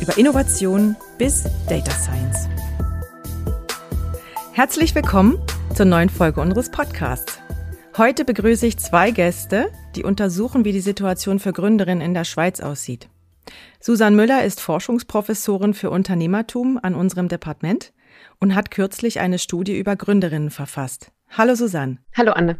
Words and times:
über 0.00 0.16
Innovation 0.18 0.96
bis 1.18 1.44
Data 1.68 1.90
Science. 1.90 2.48
Herzlich 4.52 4.94
willkommen 4.94 5.38
zur 5.74 5.86
neuen 5.86 6.08
Folge 6.08 6.40
unseres 6.40 6.70
Podcasts. 6.70 7.38
Heute 7.96 8.24
begrüße 8.24 8.66
ich 8.66 8.78
zwei 8.78 9.10
Gäste, 9.10 9.72
die 9.96 10.04
untersuchen, 10.04 10.64
wie 10.64 10.72
die 10.72 10.80
Situation 10.80 11.38
für 11.38 11.52
Gründerinnen 11.52 12.02
in 12.02 12.14
der 12.14 12.24
Schweiz 12.24 12.60
aussieht. 12.60 13.08
Susan 13.80 14.14
Müller 14.14 14.44
ist 14.44 14.60
Forschungsprofessorin 14.60 15.74
für 15.74 15.90
Unternehmertum 15.90 16.78
an 16.82 16.94
unserem 16.94 17.28
Departement 17.28 17.92
und 18.38 18.54
hat 18.54 18.70
kürzlich 18.70 19.20
eine 19.20 19.38
Studie 19.38 19.78
über 19.78 19.96
Gründerinnen 19.96 20.50
verfasst. 20.50 21.12
Hallo 21.30 21.54
Susanne. 21.54 21.98
Hallo 22.16 22.32
Anne. 22.32 22.58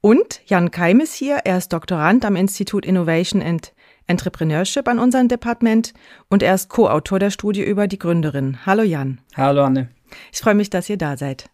Und 0.00 0.40
Jan 0.46 0.70
Keim 0.70 1.00
ist 1.00 1.14
hier. 1.14 1.40
Er 1.44 1.58
ist 1.58 1.72
Doktorand 1.72 2.24
am 2.24 2.36
Institut 2.36 2.86
Innovation 2.86 3.42
and 3.42 3.72
Entrepreneurship 4.10 4.88
an 4.88 4.98
unserem 4.98 5.28
Departement 5.28 5.94
und 6.28 6.42
er 6.42 6.54
ist 6.54 6.68
Co-Autor 6.68 7.18
der 7.18 7.30
Studie 7.30 7.62
über 7.62 7.86
die 7.86 7.98
Gründerin. 7.98 8.66
Hallo 8.66 8.82
Jan. 8.82 9.20
Hallo 9.36 9.64
Anne. 9.64 9.88
Ich 10.32 10.40
freue 10.40 10.54
mich, 10.54 10.68
dass 10.68 10.90
ihr 10.90 10.98
da 10.98 11.16
seid. 11.16 11.48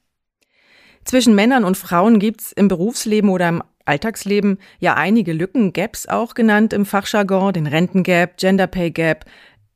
Zwischen 1.04 1.36
Männern 1.36 1.64
und 1.64 1.76
Frauen 1.76 2.18
gibt's 2.18 2.50
im 2.50 2.66
Berufsleben 2.66 3.30
oder 3.30 3.48
im 3.48 3.62
Alltagsleben 3.84 4.58
ja 4.80 4.94
einige 4.94 5.32
Lücken, 5.32 5.72
Gaps 5.72 6.08
auch 6.08 6.34
genannt 6.34 6.72
im 6.72 6.84
Fachjargon, 6.84 7.52
den 7.52 7.68
Rentengap, 7.68 8.36
Gender 8.38 8.66
Pay 8.66 8.90
Gap. 8.90 9.24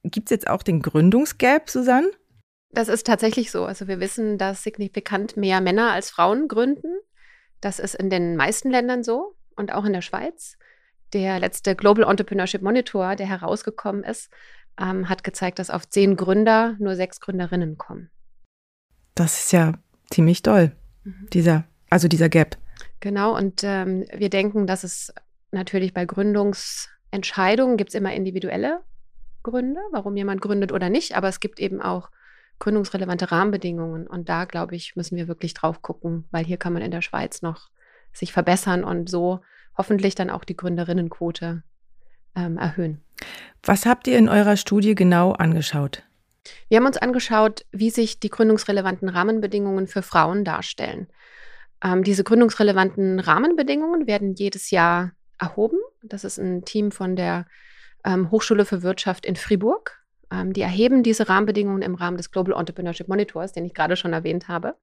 Gibt's 0.03 0.33
jetzt 0.33 0.49
auch 0.49 0.65
den 0.65 0.83
Gründungsgap, 0.83 1.71
Susanne? 1.71 2.11
Das 2.73 2.89
ist 2.89 3.07
tatsächlich 3.07 3.51
so. 3.51 3.65
Also 3.65 3.87
wir 3.87 4.01
wissen, 4.01 4.39
dass 4.39 4.63
signifikant 4.63 5.37
mehr 5.37 5.61
Männer 5.61 5.93
als 5.93 6.11
Frauen 6.11 6.49
gründen. 6.49 6.99
Das 7.61 7.79
ist 7.79 7.95
in 7.95 8.11
den 8.11 8.37
meisten 8.37 8.71
Ländern 8.71 9.05
so 9.05 9.37
und 9.55 9.73
auch 9.73 9.85
in 9.85 9.93
der 9.93 10.03
Schweiz. 10.03 10.57
Der 11.13 11.41
letzte 11.41 11.75
Global 11.75 12.09
Entrepreneurship 12.09 12.63
Monitor, 12.63 13.17
der 13.17 13.27
herausgekommen 13.27 14.05
ist, 14.05 14.31
ähm, 14.79 15.09
hat 15.09 15.25
gezeigt, 15.25 15.59
dass 15.59 15.71
auf 15.71 15.89
zehn 15.89 16.17
Gründer 16.17 16.77
nur 16.79 16.97
sechs 16.97 17.21
Gründerinnen 17.21 17.79
kommen. 17.79 18.11
Das 19.15 19.41
ist 19.41 19.53
ja 19.53 19.73
ziemlich 20.11 20.43
doll, 20.43 20.73
mhm. 21.05 21.29
dieser, 21.33 21.65
also 21.91 22.09
dieser 22.09 22.29
Gap. 22.29 22.57
Genau, 23.01 23.37
und 23.37 23.63
ähm, 23.65 24.07
wir 24.15 24.31
denken, 24.31 24.67
dass 24.67 24.85
es 24.85 25.13
natürlich 25.51 25.93
bei 25.93 26.05
Gründungsentscheidungen 26.05 27.77
gibt 27.77 27.91
es 27.91 27.95
immer 27.95 28.13
individuelle 28.13 28.81
Gründe, 29.43 29.81
warum 29.91 30.17
jemand 30.17 30.41
gründet 30.41 30.73
oder 30.73 30.91
nicht, 30.91 31.17
aber 31.17 31.29
es 31.29 31.41
gibt 31.41 31.61
eben 31.61 31.81
auch 31.81 32.11
gründungsrelevante 32.59 33.33
Rahmenbedingungen. 33.33 34.07
Und 34.07 34.29
da, 34.29 34.45
glaube 34.45 34.77
ich, 34.77 34.95
müssen 34.95 35.17
wir 35.17 35.29
wirklich 35.29 35.55
drauf 35.55 35.83
gucken, 35.83 36.29
weil 36.31 36.45
hier 36.45 36.59
kann 36.59 36.73
man 36.73 36.83
in 36.83 36.91
der 36.91 37.03
Schweiz 37.03 37.43
noch 37.43 37.71
sich 38.13 38.33
verbessern 38.33 38.85
und 38.85 39.09
so 39.09 39.41
hoffentlich 39.77 40.15
dann 40.15 40.31
auch 40.31 40.45
die 40.45 40.57
Gründerinnenquote 40.57 41.63
ähm, 42.37 42.59
erhöhen. 42.59 43.03
Was 43.63 43.87
habt 43.87 44.07
ihr 44.07 44.19
in 44.19 44.29
eurer 44.29 44.57
Studie 44.57 44.95
genau 44.95 45.33
angeschaut? 45.33 46.03
Wir 46.69 46.79
haben 46.79 46.87
uns 46.87 46.97
angeschaut, 46.97 47.67
wie 47.71 47.91
sich 47.91 48.19
die 48.19 48.31
gründungsrelevanten 48.31 49.09
Rahmenbedingungen 49.09 49.87
für 49.87 50.03
Frauen 50.03 50.45
darstellen. 50.45 51.09
Ähm, 51.83 52.03
diese 52.03 52.25
gründungsrelevanten 52.25 53.21
Rahmenbedingungen 53.21 54.07
werden 54.07 54.35
jedes 54.35 54.71
Jahr 54.71 55.13
erhoben. 55.39 55.79
Das 56.03 56.25
ist 56.25 56.39
ein 56.39 56.65
Team 56.65 56.93
von 56.93 57.17
der 57.17 57.47
ähm, 58.05 58.31
Hochschule 58.31 58.65
für 58.65 58.83
Wirtschaft 58.83 59.27
in 59.27 59.37
Fribourg. 59.37 59.99
Ähm, 60.31 60.53
die 60.53 60.63
erheben 60.63 61.03
diese 61.03 61.29
Rahmenbedingungen 61.29 61.83
im 61.83 61.95
Rahmen 61.95 62.17
des 62.17 62.31
Global 62.31 62.59
Entrepreneurship 62.59 63.09
Monitors, 63.09 63.53
den 63.53 63.65
ich 63.65 63.75
gerade 63.75 63.97
schon 63.97 64.13
erwähnt 64.13 64.49
habe. 64.49 64.77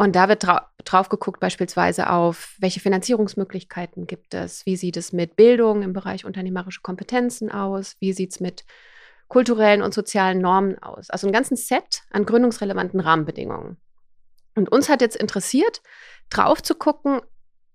Und 0.00 0.16
da 0.16 0.30
wird 0.30 0.44
dra 0.44 0.70
drauf 0.82 1.10
geguckt 1.10 1.40
beispielsweise 1.40 2.08
auf, 2.08 2.54
welche 2.58 2.80
Finanzierungsmöglichkeiten 2.80 4.06
gibt 4.06 4.32
es, 4.32 4.64
wie 4.64 4.76
sieht 4.76 4.96
es 4.96 5.12
mit 5.12 5.36
Bildung 5.36 5.82
im 5.82 5.92
Bereich 5.92 6.24
unternehmerische 6.24 6.80
Kompetenzen 6.80 7.52
aus, 7.52 7.96
wie 8.00 8.14
sieht 8.14 8.30
es 8.30 8.40
mit 8.40 8.64
kulturellen 9.28 9.82
und 9.82 9.92
sozialen 9.92 10.38
Normen 10.38 10.82
aus. 10.82 11.10
Also 11.10 11.26
ein 11.26 11.34
ganzes 11.34 11.68
Set 11.68 12.00
an 12.10 12.24
gründungsrelevanten 12.24 12.98
Rahmenbedingungen. 12.98 13.76
Und 14.54 14.72
uns 14.72 14.88
hat 14.88 15.02
jetzt 15.02 15.16
interessiert, 15.16 15.82
drauf 16.30 16.62
zu 16.62 16.76
gucken, 16.76 17.20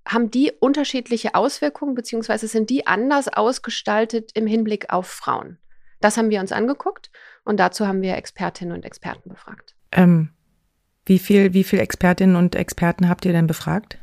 haben 0.03 0.31
die 0.31 0.51
unterschiedliche 0.59 1.35
Auswirkungen, 1.35 1.93
beziehungsweise 1.93 2.47
sind 2.47 2.71
die 2.71 2.87
anders 2.87 3.27
ausgestaltet 3.27 4.31
im 4.33 4.47
Hinblick 4.47 4.91
auf 4.91 5.05
Frauen? 5.05 5.59
Das 6.01 6.17
haben 6.17 6.31
wir 6.31 6.39
uns 6.39 6.51
angeguckt 6.51 7.11
und 7.43 7.59
dazu 7.59 7.85
haben 7.85 8.01
wir 8.01 8.15
Expertinnen 8.15 8.73
und 8.73 8.83
Experten 8.83 9.29
befragt. 9.29 9.75
Ähm, 9.91 10.31
wie 11.05 11.19
viel, 11.19 11.53
wie 11.53 11.63
viel 11.63 11.79
Expertinnen 11.79 12.35
und 12.35 12.55
Experten 12.55 13.09
habt 13.09 13.25
ihr 13.25 13.31
denn 13.31 13.47
befragt? 13.47 13.97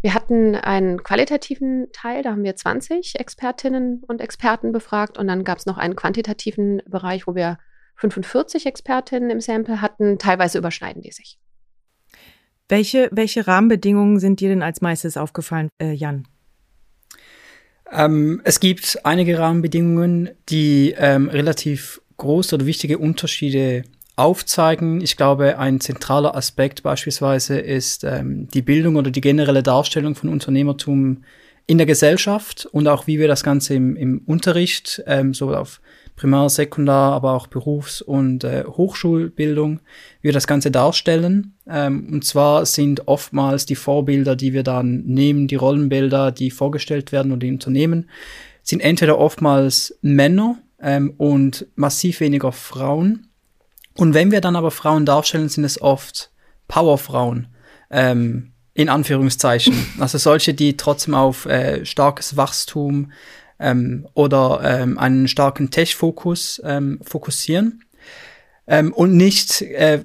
Wir 0.00 0.14
hatten 0.14 0.54
einen 0.54 1.02
qualitativen 1.02 1.88
Teil, 1.92 2.22
da 2.22 2.30
haben 2.30 2.44
wir 2.44 2.54
20 2.54 3.18
Expertinnen 3.18 4.04
und 4.06 4.20
Experten 4.20 4.70
befragt 4.70 5.18
und 5.18 5.26
dann 5.26 5.42
gab 5.42 5.58
es 5.58 5.66
noch 5.66 5.76
einen 5.76 5.96
quantitativen 5.96 6.80
Bereich, 6.86 7.26
wo 7.26 7.34
wir 7.34 7.58
45 7.96 8.66
Expertinnen 8.66 9.30
im 9.30 9.40
Sample 9.40 9.80
hatten. 9.80 10.18
Teilweise 10.18 10.58
überschneiden 10.58 11.02
die 11.02 11.10
sich. 11.10 11.38
Welche, 12.68 13.08
welche 13.10 13.46
Rahmenbedingungen 13.46 14.20
sind 14.20 14.40
dir 14.40 14.50
denn 14.50 14.62
als 14.62 14.80
meistes 14.80 15.16
aufgefallen, 15.16 15.68
äh, 15.80 15.92
Jan? 15.92 16.28
Ähm, 17.90 18.40
es 18.44 18.60
gibt 18.60 19.00
einige 19.04 19.38
Rahmenbedingungen, 19.38 20.30
die 20.48 20.94
ähm, 20.96 21.28
relativ 21.28 22.00
große 22.18 22.54
oder 22.54 22.66
wichtige 22.66 22.98
Unterschiede 22.98 23.84
aufzeigen. 24.18 25.00
Ich 25.00 25.16
glaube, 25.16 25.58
ein 25.58 25.80
zentraler 25.80 26.34
Aspekt 26.34 26.82
beispielsweise 26.82 27.58
ist 27.58 28.04
ähm, 28.04 28.48
die 28.48 28.62
Bildung 28.62 28.96
oder 28.96 29.10
die 29.10 29.20
generelle 29.20 29.62
Darstellung 29.62 30.14
von 30.14 30.28
Unternehmertum 30.28 31.22
in 31.66 31.78
der 31.78 31.86
Gesellschaft 31.86 32.66
und 32.66 32.88
auch 32.88 33.06
wie 33.06 33.18
wir 33.18 33.28
das 33.28 33.44
Ganze 33.44 33.74
im, 33.74 33.94
im 33.94 34.22
Unterricht, 34.26 35.02
ähm, 35.06 35.34
sowohl 35.34 35.54
auf 35.54 35.80
Primar-, 36.16 36.48
Sekundar-, 36.48 37.12
aber 37.12 37.34
auch 37.34 37.46
Berufs- 37.46 38.02
und 38.02 38.42
äh, 38.42 38.64
Hochschulbildung, 38.66 39.80
wie 40.20 40.28
wir 40.28 40.32
das 40.32 40.46
Ganze 40.46 40.70
darstellen. 40.70 41.54
Ähm, 41.68 42.08
und 42.10 42.24
zwar 42.24 42.66
sind 42.66 43.06
oftmals 43.06 43.66
die 43.66 43.76
Vorbilder, 43.76 44.34
die 44.34 44.52
wir 44.52 44.62
dann 44.64 45.04
nehmen, 45.04 45.46
die 45.46 45.56
Rollenbilder, 45.56 46.32
die 46.32 46.50
vorgestellt 46.50 47.12
werden 47.12 47.30
oder 47.30 47.40
die 47.40 47.52
Unternehmen, 47.52 48.08
sind 48.62 48.80
entweder 48.80 49.18
oftmals 49.18 49.96
Männer 50.00 50.58
ähm, 50.80 51.14
und 51.18 51.66
massiv 51.76 52.20
weniger 52.20 52.50
Frauen 52.50 53.27
und 53.98 54.14
wenn 54.14 54.30
wir 54.30 54.40
dann 54.40 54.56
aber 54.56 54.70
Frauen 54.70 55.04
darstellen, 55.04 55.48
sind 55.48 55.64
es 55.64 55.82
oft 55.82 56.30
Powerfrauen. 56.68 57.48
Ähm, 57.90 58.52
in 58.74 58.88
Anführungszeichen. 58.88 59.74
Also 59.98 60.18
solche, 60.18 60.54
die 60.54 60.76
trotzdem 60.76 61.14
auf 61.14 61.46
äh, 61.46 61.84
starkes 61.84 62.36
Wachstum 62.36 63.10
ähm, 63.58 64.06
oder 64.14 64.60
ähm, 64.62 64.98
einen 64.98 65.26
starken 65.26 65.70
Tech-Fokus 65.70 66.62
ähm, 66.64 67.00
fokussieren. 67.02 67.82
Ähm, 68.68 68.92
und 68.92 69.16
nicht 69.16 69.62
äh, 69.62 70.04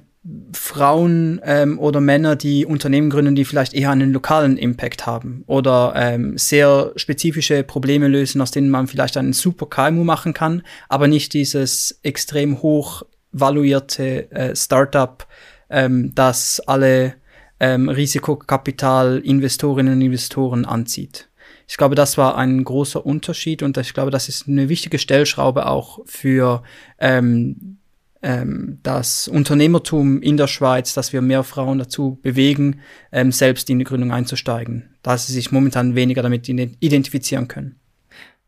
Frauen 0.52 1.40
ähm, 1.44 1.78
oder 1.78 2.00
Männer, 2.00 2.34
die 2.34 2.66
Unternehmen 2.66 3.10
gründen, 3.10 3.36
die 3.36 3.44
vielleicht 3.44 3.74
eher 3.74 3.90
einen 3.90 4.12
lokalen 4.12 4.56
Impact 4.56 5.06
haben 5.06 5.44
oder 5.46 5.92
ähm, 5.94 6.36
sehr 6.36 6.92
spezifische 6.96 7.62
Probleme 7.62 8.08
lösen, 8.08 8.40
aus 8.40 8.50
denen 8.50 8.70
man 8.70 8.88
vielleicht 8.88 9.16
einen 9.16 9.34
super 9.34 9.66
KMU 9.66 10.02
machen 10.02 10.32
kann, 10.32 10.62
aber 10.88 11.06
nicht 11.06 11.34
dieses 11.34 12.00
extrem 12.02 12.62
hoch 12.62 13.04
valuierte 13.34 14.30
äh, 14.30 14.56
Startup, 14.56 15.26
ähm, 15.68 16.14
das 16.14 16.60
alle 16.66 17.14
ähm, 17.60 17.88
Risikokapital-Investorinnen 17.88 19.94
und 19.94 20.00
Investoren 20.00 20.64
anzieht. 20.64 21.28
Ich 21.66 21.76
glaube, 21.76 21.94
das 21.94 22.18
war 22.18 22.36
ein 22.36 22.64
großer 22.64 23.04
Unterschied 23.04 23.62
und 23.62 23.76
ich 23.78 23.94
glaube, 23.94 24.10
das 24.10 24.28
ist 24.28 24.48
eine 24.48 24.68
wichtige 24.68 24.98
Stellschraube 24.98 25.66
auch 25.66 26.00
für 26.04 26.62
ähm, 26.98 27.78
ähm, 28.22 28.78
das 28.82 29.28
Unternehmertum 29.28 30.20
in 30.22 30.36
der 30.36 30.46
Schweiz, 30.46 30.94
dass 30.94 31.12
wir 31.12 31.22
mehr 31.22 31.42
Frauen 31.42 31.78
dazu 31.78 32.18
bewegen, 32.22 32.80
ähm, 33.12 33.32
selbst 33.32 33.70
in 33.70 33.78
die 33.78 33.84
Gründung 33.84 34.12
einzusteigen, 34.12 34.94
da 35.02 35.16
sie 35.16 35.32
sich 35.32 35.52
momentan 35.52 35.94
weniger 35.94 36.22
damit 36.22 36.48
identifizieren 36.48 37.48
können. 37.48 37.76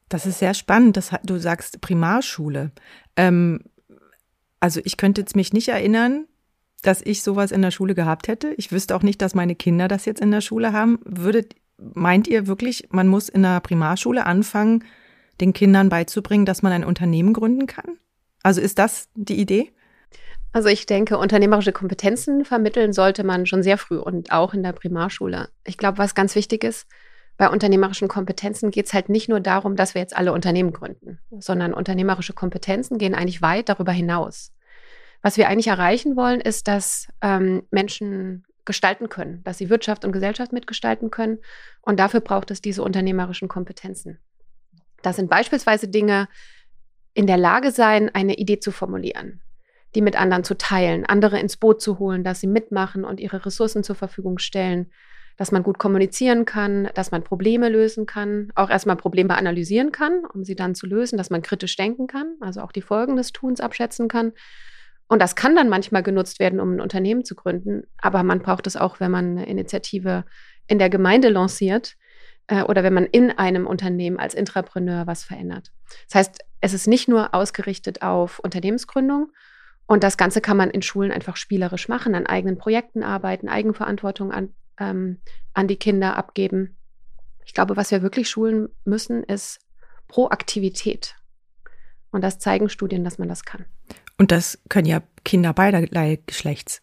Das 0.08 0.24
ist 0.24 0.38
sehr 0.38 0.54
spannend. 0.54 0.96
Das, 0.96 1.10
du 1.24 1.38
sagst 1.38 1.80
Primarschule. 1.80 2.70
Ähm, 3.16 3.60
also 4.60 4.80
ich 4.84 4.96
könnte 4.96 5.20
jetzt 5.20 5.36
mich 5.36 5.52
nicht 5.52 5.68
erinnern, 5.68 6.26
dass 6.82 7.02
ich 7.02 7.22
sowas 7.22 7.50
in 7.50 7.62
der 7.62 7.70
Schule 7.70 7.94
gehabt 7.94 8.28
hätte. 8.28 8.54
Ich 8.56 8.72
wüsste 8.72 8.94
auch 8.94 9.02
nicht, 9.02 9.20
dass 9.22 9.34
meine 9.34 9.54
Kinder 9.54 9.88
das 9.88 10.04
jetzt 10.04 10.20
in 10.20 10.30
der 10.30 10.40
Schule 10.40 10.72
haben. 10.72 10.98
Würdet, 11.04 11.54
meint 11.78 12.28
ihr 12.28 12.46
wirklich, 12.46 12.88
man 12.90 13.08
muss 13.08 13.28
in 13.28 13.42
der 13.42 13.60
Primarschule 13.60 14.26
anfangen, 14.26 14.84
den 15.40 15.52
Kindern 15.52 15.88
beizubringen, 15.88 16.46
dass 16.46 16.62
man 16.62 16.72
ein 16.72 16.84
Unternehmen 16.84 17.32
gründen 17.32 17.66
kann? 17.66 17.98
Also 18.42 18.60
ist 18.60 18.78
das 18.78 19.08
die 19.14 19.40
Idee? 19.40 19.72
Also 20.52 20.68
ich 20.68 20.86
denke, 20.86 21.18
unternehmerische 21.18 21.72
Kompetenzen 21.72 22.44
vermitteln 22.44 22.92
sollte 22.92 23.24
man 23.24 23.44
schon 23.44 23.62
sehr 23.62 23.76
früh 23.76 23.98
und 23.98 24.32
auch 24.32 24.54
in 24.54 24.62
der 24.62 24.72
Primarschule. 24.72 25.48
Ich 25.64 25.76
glaube, 25.76 25.98
was 25.98 26.14
ganz 26.14 26.34
wichtig 26.34 26.64
ist, 26.64 26.86
bei 27.36 27.48
unternehmerischen 27.50 28.08
Kompetenzen 28.08 28.70
geht 28.70 28.86
es 28.86 28.94
halt 28.94 29.08
nicht 29.08 29.28
nur 29.28 29.40
darum, 29.40 29.76
dass 29.76 29.94
wir 29.94 30.00
jetzt 30.00 30.16
alle 30.16 30.32
Unternehmen 30.32 30.72
gründen, 30.72 31.18
sondern 31.38 31.74
unternehmerische 31.74 32.32
Kompetenzen 32.32 32.98
gehen 32.98 33.14
eigentlich 33.14 33.42
weit 33.42 33.68
darüber 33.68 33.92
hinaus. 33.92 34.52
Was 35.22 35.36
wir 35.36 35.48
eigentlich 35.48 35.66
erreichen 35.66 36.16
wollen, 36.16 36.40
ist, 36.40 36.68
dass 36.68 37.08
ähm, 37.20 37.64
Menschen 37.70 38.44
gestalten 38.64 39.08
können, 39.08 39.42
dass 39.44 39.58
sie 39.58 39.70
Wirtschaft 39.70 40.04
und 40.04 40.12
Gesellschaft 40.12 40.52
mitgestalten 40.52 41.10
können. 41.10 41.38
Und 41.82 41.98
dafür 41.98 42.20
braucht 42.20 42.50
es 42.50 42.60
diese 42.60 42.82
unternehmerischen 42.82 43.48
Kompetenzen. 43.48 44.18
Das 45.02 45.16
sind 45.16 45.30
beispielsweise 45.30 45.88
Dinge, 45.88 46.28
in 47.14 47.26
der 47.26 47.38
Lage 47.38 47.70
sein, 47.70 48.10
eine 48.14 48.34
Idee 48.34 48.60
zu 48.60 48.72
formulieren, 48.72 49.40
die 49.94 50.02
mit 50.02 50.16
anderen 50.16 50.44
zu 50.44 50.56
teilen, 50.56 51.06
andere 51.06 51.38
ins 51.38 51.56
Boot 51.56 51.80
zu 51.80 51.98
holen, 51.98 52.24
dass 52.24 52.40
sie 52.40 52.46
mitmachen 52.46 53.04
und 53.04 53.20
ihre 53.20 53.46
Ressourcen 53.46 53.82
zur 53.84 53.96
Verfügung 53.96 54.38
stellen, 54.38 54.90
dass 55.36 55.52
man 55.52 55.62
gut 55.62 55.78
kommunizieren 55.78 56.44
kann, 56.44 56.88
dass 56.94 57.10
man 57.10 57.22
Probleme 57.22 57.68
lösen 57.68 58.06
kann, 58.06 58.50
auch 58.54 58.70
erstmal 58.70 58.96
Probleme 58.96 59.36
analysieren 59.36 59.92
kann, 59.92 60.24
um 60.24 60.44
sie 60.44 60.56
dann 60.56 60.74
zu 60.74 60.86
lösen, 60.86 61.18
dass 61.18 61.30
man 61.30 61.42
kritisch 61.42 61.76
denken 61.76 62.06
kann, 62.06 62.36
also 62.40 62.60
auch 62.60 62.72
die 62.72 62.82
Folgen 62.82 63.16
des 63.16 63.32
Tuns 63.32 63.60
abschätzen 63.60 64.08
kann 64.08 64.32
und 65.08 65.22
das 65.22 65.36
kann 65.36 65.54
dann 65.54 65.68
manchmal 65.68 66.02
genutzt 66.02 66.40
werden, 66.40 66.60
um 66.60 66.76
ein 66.76 66.80
Unternehmen 66.80 67.24
zu 67.24 67.34
gründen. 67.34 67.84
Aber 67.98 68.22
man 68.22 68.40
braucht 68.40 68.66
es 68.66 68.76
auch, 68.76 68.98
wenn 68.98 69.10
man 69.10 69.38
eine 69.38 69.46
Initiative 69.46 70.24
in 70.66 70.78
der 70.78 70.90
Gemeinde 70.90 71.28
lanciert 71.28 71.96
äh, 72.48 72.62
oder 72.62 72.82
wenn 72.82 72.94
man 72.94 73.06
in 73.06 73.30
einem 73.30 73.66
Unternehmen 73.66 74.18
als 74.18 74.34
Intrapreneur 74.34 75.06
was 75.06 75.22
verändert. 75.22 75.72
Das 76.08 76.16
heißt, 76.16 76.40
es 76.60 76.74
ist 76.74 76.88
nicht 76.88 77.08
nur 77.08 77.34
ausgerichtet 77.34 78.02
auf 78.02 78.40
Unternehmensgründung. 78.40 79.32
Und 79.86 80.02
das 80.02 80.16
Ganze 80.16 80.40
kann 80.40 80.56
man 80.56 80.70
in 80.70 80.82
Schulen 80.82 81.12
einfach 81.12 81.36
spielerisch 81.36 81.88
machen, 81.88 82.16
an 82.16 82.26
eigenen 82.26 82.58
Projekten 82.58 83.04
arbeiten, 83.04 83.48
Eigenverantwortung 83.48 84.32
an, 84.32 84.52
ähm, 84.78 85.18
an 85.54 85.68
die 85.68 85.76
Kinder 85.76 86.16
abgeben. 86.16 86.76
Ich 87.44 87.54
glaube, 87.54 87.76
was 87.76 87.90
wir 87.90 88.02
wirklich 88.02 88.28
schulen 88.28 88.68
müssen, 88.84 89.22
ist 89.22 89.60
Proaktivität. 90.08 91.14
Und 92.10 92.22
das 92.22 92.38
zeigen 92.38 92.68
Studien, 92.68 93.04
dass 93.04 93.18
man 93.18 93.28
das 93.28 93.44
kann. 93.44 93.64
Und 94.18 94.32
das 94.32 94.58
können 94.68 94.86
ja 94.86 95.02
Kinder 95.24 95.52
beiderlei 95.52 96.20
Geschlechts. 96.26 96.82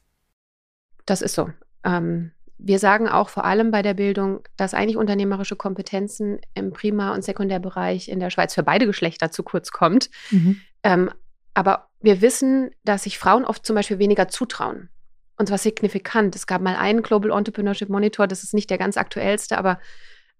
Das 1.06 1.22
ist 1.22 1.36
so. 1.36 1.50
Ähm, 1.84 2.32
wir 2.58 2.80
sagen 2.80 3.10
auch 3.10 3.30
vor 3.30 3.44
allem 3.44 3.72
bei 3.72 3.82
der 3.82 3.94
Bildung, 3.94 4.42
dass 4.56 4.74
eigentlich 4.74 4.96
unternehmerische 4.96 5.56
Kompetenzen 5.56 6.40
im 6.54 6.72
Primar- 6.72 7.14
und 7.14 7.24
Sekundärbereich 7.24 8.08
in 8.08 8.20
der 8.20 8.30
Schweiz 8.30 8.54
für 8.54 8.64
beide 8.64 8.86
Geschlechter 8.86 9.32
zu 9.32 9.44
kurz 9.44 9.72
kommt. 9.72 10.10
Mhm. 10.32 10.62
Ähm, 10.84 11.12
aber 11.54 11.90
wir 12.00 12.22
wissen, 12.22 12.72
dass 12.84 13.04
sich 13.04 13.18
Frauen 13.20 13.46
oft 13.46 13.66
zum 13.66 13.76
Beispiel 13.76 14.00
weniger 14.00 14.28
zutrauen. 14.28 14.90
Und 15.38 15.48
zwar 15.48 15.58
signifikant. 15.58 16.36
Es 16.36 16.48
gab 16.48 16.62
mal 16.62 16.76
einen 16.76 17.02
Global 17.02 17.32
Entrepreneurship 17.32 17.90
Monitor, 17.90 18.28
das 18.28 18.44
ist 18.44 18.54
nicht 18.54 18.70
der 18.70 18.78
ganz 18.78 18.98
aktuellste, 18.98 19.58
aber 19.58 19.80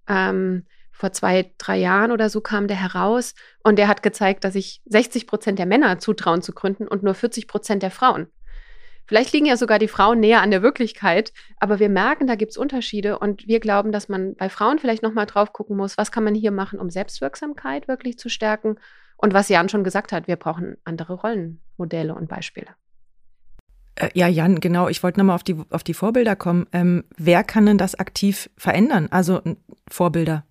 ähm, 0.08 0.66
vor 0.92 1.12
zwei, 1.12 1.52
drei 1.58 1.78
Jahren 1.78 2.12
oder 2.12 2.30
so 2.30 2.40
kam 2.40 2.68
der 2.68 2.78
heraus 2.78 3.34
und 3.64 3.78
der 3.78 3.88
hat 3.88 4.04
gezeigt, 4.04 4.44
dass 4.44 4.54
sich 4.54 4.82
60 4.86 5.26
Prozent 5.28 5.60
der 5.60 5.66
Männer 5.66 6.00
zutrauen 6.00 6.42
zu 6.42 6.54
gründen 6.54 6.88
und 6.88 7.04
nur 7.04 7.16
40 7.16 7.48
Prozent 7.48 7.84
der 7.84 7.92
Frauen. 7.92 8.28
Vielleicht 9.06 9.34
liegen 9.34 9.48
ja 9.48 9.58
sogar 9.58 9.80
die 9.80 9.90
Frauen 9.90 10.22
näher 10.22 10.42
an 10.42 10.52
der 10.52 10.62
Wirklichkeit, 10.62 11.34
aber 11.60 11.80
wir 11.80 11.90
merken, 11.90 12.26
da 12.26 12.36
gibt 12.36 12.52
es 12.52 12.58
Unterschiede 12.58 13.20
und 13.20 13.48
wir 13.48 13.60
glauben, 13.60 13.92
dass 13.92 14.08
man 14.08 14.36
bei 14.36 14.48
Frauen 14.48 14.80
vielleicht 14.80 15.04
nochmal 15.04 15.26
drauf 15.26 15.52
gucken 15.52 15.76
muss, 15.76 15.98
was 15.98 16.12
kann 16.12 16.24
man 16.24 16.36
hier 16.36 16.52
machen, 16.52 16.80
um 16.80 16.90
Selbstwirksamkeit 16.90 17.88
wirklich 17.88 18.18
zu 18.18 18.30
stärken 18.30 18.78
und 19.18 19.34
was 19.34 19.50
Jan 19.50 19.68
schon 19.68 19.84
gesagt 19.84 20.14
hat, 20.14 20.28
wir 20.28 20.38
brauchen 20.38 20.78
andere 20.86 21.16
Rollenmodelle 21.16 22.16
und 22.16 22.30
Beispiele. 22.30 22.68
Äh, 23.96 24.10
ja, 24.14 24.28
Jan, 24.28 24.60
genau. 24.60 24.88
Ich 24.88 25.04
wollte 25.04 25.20
nochmal 25.20 25.36
auf 25.36 25.44
die, 25.44 25.56
auf 25.70 25.84
die 25.84 25.94
Vorbilder 25.94 26.36
kommen. 26.36 26.68
Ähm, 26.72 27.04
wer 27.18 27.44
kann 27.44 27.66
denn 27.66 27.78
das 27.78 27.96
aktiv 27.96 28.50
verändern? 28.58 29.08
Also 29.12 29.42
Vorbilder. 29.90 30.46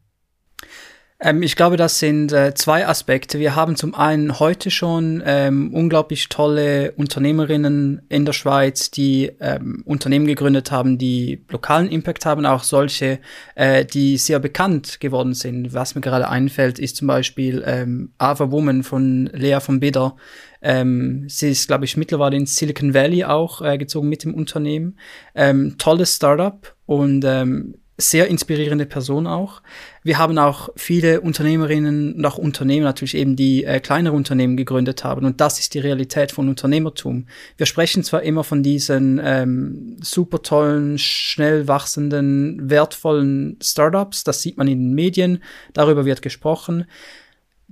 Ähm, 1.24 1.42
ich 1.44 1.54
glaube, 1.54 1.76
das 1.76 2.00
sind 2.00 2.32
äh, 2.32 2.52
zwei 2.54 2.86
Aspekte. 2.86 3.38
Wir 3.38 3.54
haben 3.54 3.76
zum 3.76 3.94
einen 3.94 4.40
heute 4.40 4.72
schon 4.72 5.22
ähm, 5.24 5.72
unglaublich 5.72 6.28
tolle 6.28 6.92
Unternehmerinnen 6.92 8.02
in 8.08 8.24
der 8.24 8.32
Schweiz, 8.32 8.90
die 8.90 9.30
ähm, 9.38 9.82
Unternehmen 9.86 10.26
gegründet 10.26 10.72
haben, 10.72 10.98
die 10.98 11.44
lokalen 11.48 11.88
Impact 11.88 12.26
haben, 12.26 12.44
auch 12.44 12.64
solche, 12.64 13.20
äh, 13.54 13.84
die 13.84 14.16
sehr 14.16 14.40
bekannt 14.40 14.98
geworden 14.98 15.34
sind. 15.34 15.72
Was 15.72 15.94
mir 15.94 16.00
gerade 16.00 16.28
einfällt, 16.28 16.80
ist 16.80 16.96
zum 16.96 17.06
Beispiel 17.06 17.62
ähm, 17.64 18.12
Ava 18.19 18.50
Woman 18.50 18.82
von 18.82 19.26
Lea 19.32 19.60
von 19.60 19.78
Bidder. 19.78 20.16
Ähm, 20.60 21.26
sie 21.28 21.50
ist, 21.50 21.69
glaube 21.69 21.84
ich, 21.84 21.96
mittlerweile 21.96 22.36
in 22.36 22.46
Silicon 22.46 22.94
Valley 22.94 23.24
auch 23.24 23.62
äh, 23.62 23.78
gezogen 23.78 24.08
mit 24.08 24.24
dem 24.24 24.34
Unternehmen. 24.34 24.98
Ähm, 25.36 25.76
tolles 25.78 26.16
Startup 26.16 26.74
und 26.86 27.24
ähm, 27.24 27.76
sehr 27.99 28.29
inspirierende 28.29 28.87
Person 28.87 29.27
auch. 29.27 29.62
Wir 30.03 30.19
haben 30.19 30.39
auch 30.39 30.71
viele 30.77 31.21
Unternehmerinnen 31.21 32.15
und 32.15 32.25
auch 32.25 32.39
Unternehmen 32.39 32.85
natürlich 32.85 33.15
eben, 33.15 33.37
die 33.37 33.65
äh, 33.65 33.81
kleinere 33.81 34.15
Unternehmen 34.15 34.56
gegründet 34.56 35.05
haben. 35.05 35.27
Und 35.27 35.41
das 35.41 35.59
ist 35.59 35.75
die 35.75 35.79
Realität 35.79 36.33
von 36.33 36.49
Unternehmertum. 36.49 37.27
Wir 37.56 37.67
sprechen 37.67 38.03
zwar 38.03 38.23
immer 38.23 38.44
von 38.44 38.62
diesen 38.62 39.21
ähm, 39.23 39.97
super 40.00 40.43
tollen, 40.43 40.99
schnell 40.99 41.69
wachsenden, 41.69 42.71
wertvollen 42.71 43.59
Startups. 43.62 44.25
Das 44.25 44.43
sieht 44.43 44.56
man 44.56 44.69
in 44.69 44.79
den 44.79 44.94
Medien. 44.94 45.43
Darüber 45.73 46.05
wird 46.05 46.23
gesprochen. 46.23 46.87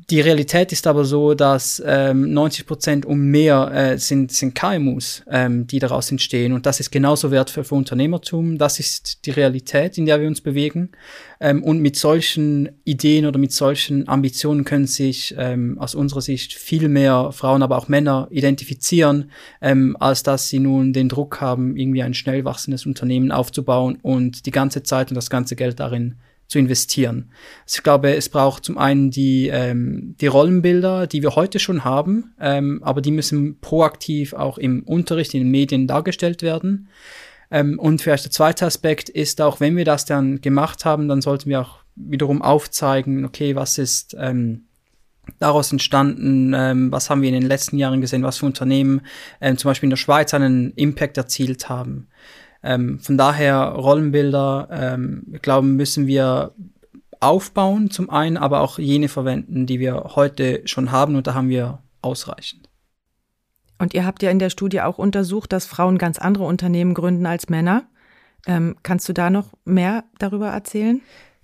Die 0.08 0.20
Realität 0.20 0.72
ist 0.72 0.86
aber 0.86 1.04
so, 1.04 1.34
dass 1.34 1.82
ähm, 1.84 2.32
90 2.32 2.66
Prozent 2.66 3.06
und 3.06 3.20
mehr 3.20 3.70
äh, 3.72 3.98
sind, 3.98 4.32
sind 4.32 4.54
KMUs, 4.54 5.24
ähm, 5.28 5.66
die 5.66 5.78
daraus 5.78 6.10
entstehen. 6.10 6.52
Und 6.52 6.64
das 6.64 6.80
ist 6.80 6.90
genauso 6.90 7.30
wertvoll 7.30 7.64
für 7.64 7.74
Unternehmertum. 7.74 8.56
Das 8.56 8.80
ist 8.80 9.26
die 9.26 9.30
Realität, 9.30 9.98
in 9.98 10.06
der 10.06 10.20
wir 10.20 10.28
uns 10.28 10.40
bewegen. 10.40 10.90
Ähm, 11.40 11.62
und 11.62 11.80
mit 11.80 11.96
solchen 11.96 12.70
Ideen 12.84 13.26
oder 13.26 13.38
mit 13.38 13.52
solchen 13.52 14.08
Ambitionen 14.08 14.64
können 14.64 14.86
sich 14.86 15.34
ähm, 15.36 15.76
aus 15.78 15.94
unserer 15.94 16.22
Sicht 16.22 16.54
viel 16.54 16.88
mehr 16.88 17.30
Frauen, 17.32 17.62
aber 17.62 17.76
auch 17.76 17.88
Männer 17.88 18.28
identifizieren, 18.30 19.30
ähm, 19.60 19.96
als 20.00 20.22
dass 20.22 20.48
sie 20.48 20.60
nun 20.60 20.92
den 20.92 21.08
Druck 21.08 21.40
haben, 21.40 21.76
irgendwie 21.76 22.02
ein 22.02 22.14
schnell 22.14 22.44
wachsendes 22.44 22.86
Unternehmen 22.86 23.32
aufzubauen 23.32 23.98
und 24.02 24.46
die 24.46 24.50
ganze 24.50 24.82
Zeit 24.82 25.10
und 25.10 25.16
das 25.16 25.30
ganze 25.30 25.56
Geld 25.56 25.78
darin 25.78 26.14
zu 26.50 26.58
investieren. 26.58 27.30
Also 27.64 27.76
ich 27.78 27.82
glaube, 27.84 28.14
es 28.16 28.28
braucht 28.28 28.64
zum 28.64 28.76
einen 28.76 29.12
die, 29.12 29.48
ähm, 29.48 30.16
die 30.20 30.26
Rollenbilder, 30.26 31.06
die 31.06 31.22
wir 31.22 31.36
heute 31.36 31.60
schon 31.60 31.84
haben, 31.84 32.34
ähm, 32.40 32.82
aber 32.82 33.00
die 33.00 33.12
müssen 33.12 33.60
proaktiv 33.60 34.32
auch 34.32 34.58
im 34.58 34.82
Unterricht, 34.82 35.32
in 35.32 35.40
den 35.40 35.50
Medien 35.50 35.86
dargestellt 35.86 36.42
werden. 36.42 36.88
Ähm, 37.52 37.78
und 37.78 38.02
vielleicht 38.02 38.24
der 38.24 38.32
zweite 38.32 38.66
Aspekt 38.66 39.08
ist 39.08 39.40
auch, 39.40 39.60
wenn 39.60 39.76
wir 39.76 39.84
das 39.84 40.06
dann 40.06 40.40
gemacht 40.40 40.84
haben, 40.84 41.06
dann 41.06 41.22
sollten 41.22 41.48
wir 41.48 41.60
auch 41.60 41.78
wiederum 41.94 42.42
aufzeigen, 42.42 43.24
okay, 43.24 43.54
was 43.54 43.78
ist 43.78 44.16
ähm, 44.18 44.64
daraus 45.38 45.70
entstanden, 45.70 46.52
ähm, 46.56 46.90
was 46.90 47.10
haben 47.10 47.22
wir 47.22 47.28
in 47.28 47.34
den 47.34 47.46
letzten 47.46 47.78
Jahren 47.78 48.00
gesehen, 48.00 48.24
was 48.24 48.38
für 48.38 48.46
Unternehmen 48.46 49.02
ähm, 49.40 49.56
zum 49.56 49.68
Beispiel 49.70 49.86
in 49.86 49.90
der 49.90 49.96
Schweiz 49.98 50.34
einen 50.34 50.72
Impact 50.72 51.16
erzielt 51.16 51.68
haben. 51.68 52.08
Ähm, 52.62 52.98
von 53.00 53.16
daher 53.16 53.70
Rollenbilder, 53.70 54.68
ähm, 54.70 55.24
ich 55.32 55.42
glaube, 55.42 55.66
müssen 55.66 56.06
wir 56.06 56.52
aufbauen 57.20 57.90
zum 57.90 58.10
einen, 58.10 58.36
aber 58.36 58.60
auch 58.60 58.78
jene 58.78 59.08
verwenden, 59.08 59.66
die 59.66 59.78
wir 59.78 60.12
heute 60.16 60.62
schon 60.66 60.90
haben 60.90 61.16
und 61.16 61.26
da 61.26 61.34
haben 61.34 61.48
wir 61.48 61.78
ausreichend. 62.02 62.68
Und 63.78 63.94
ihr 63.94 64.04
habt 64.04 64.22
ja 64.22 64.30
in 64.30 64.38
der 64.38 64.50
Studie 64.50 64.82
auch 64.82 64.98
untersucht, 64.98 65.52
dass 65.52 65.66
Frauen 65.66 65.96
ganz 65.96 66.18
andere 66.18 66.44
Unternehmen 66.44 66.92
gründen 66.94 67.26
als 67.26 67.48
Männer. 67.48 67.84
Ähm, 68.46 68.76
kannst 68.82 69.08
du 69.08 69.12
da 69.12 69.30
noch 69.30 69.48
mehr 69.64 70.04
darüber 70.18 70.48
erzählen? 70.48 71.00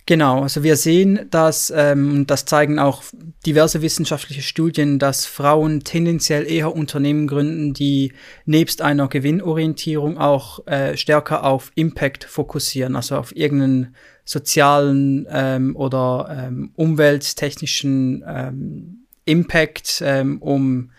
Genau, 0.07 0.43
also 0.43 0.63
wir 0.63 0.77
sehen, 0.77 1.27
dass, 1.31 1.71
ähm, 1.75 2.25
das 2.25 2.45
zeigen 2.45 2.79
auch 2.79 3.03
diverse 3.45 3.81
wissenschaftliche 3.81 4.41
Studien, 4.41 4.99
dass 4.99 5.25
Frauen 5.25 5.83
tendenziell 5.83 6.49
eher 6.49 6.73
Unternehmen 6.73 7.27
gründen, 7.27 7.73
die 7.73 8.13
nebst 8.45 8.81
einer 8.81 9.09
Gewinnorientierung 9.09 10.17
auch 10.17 10.65
äh, 10.65 10.95
stärker 10.95 11.43
auf 11.43 11.73
Impact 11.75 12.23
fokussieren, 12.23 12.95
also 12.95 13.17
auf 13.17 13.35
irgendeinen 13.35 13.95
sozialen 14.23 15.27
ähm, 15.29 15.75
oder 15.75 16.47
ähm, 16.47 16.71
umwelttechnischen 16.77 18.23
ähm, 18.25 19.07
Impact, 19.25 20.01
ähm, 20.05 20.41
um 20.41 20.91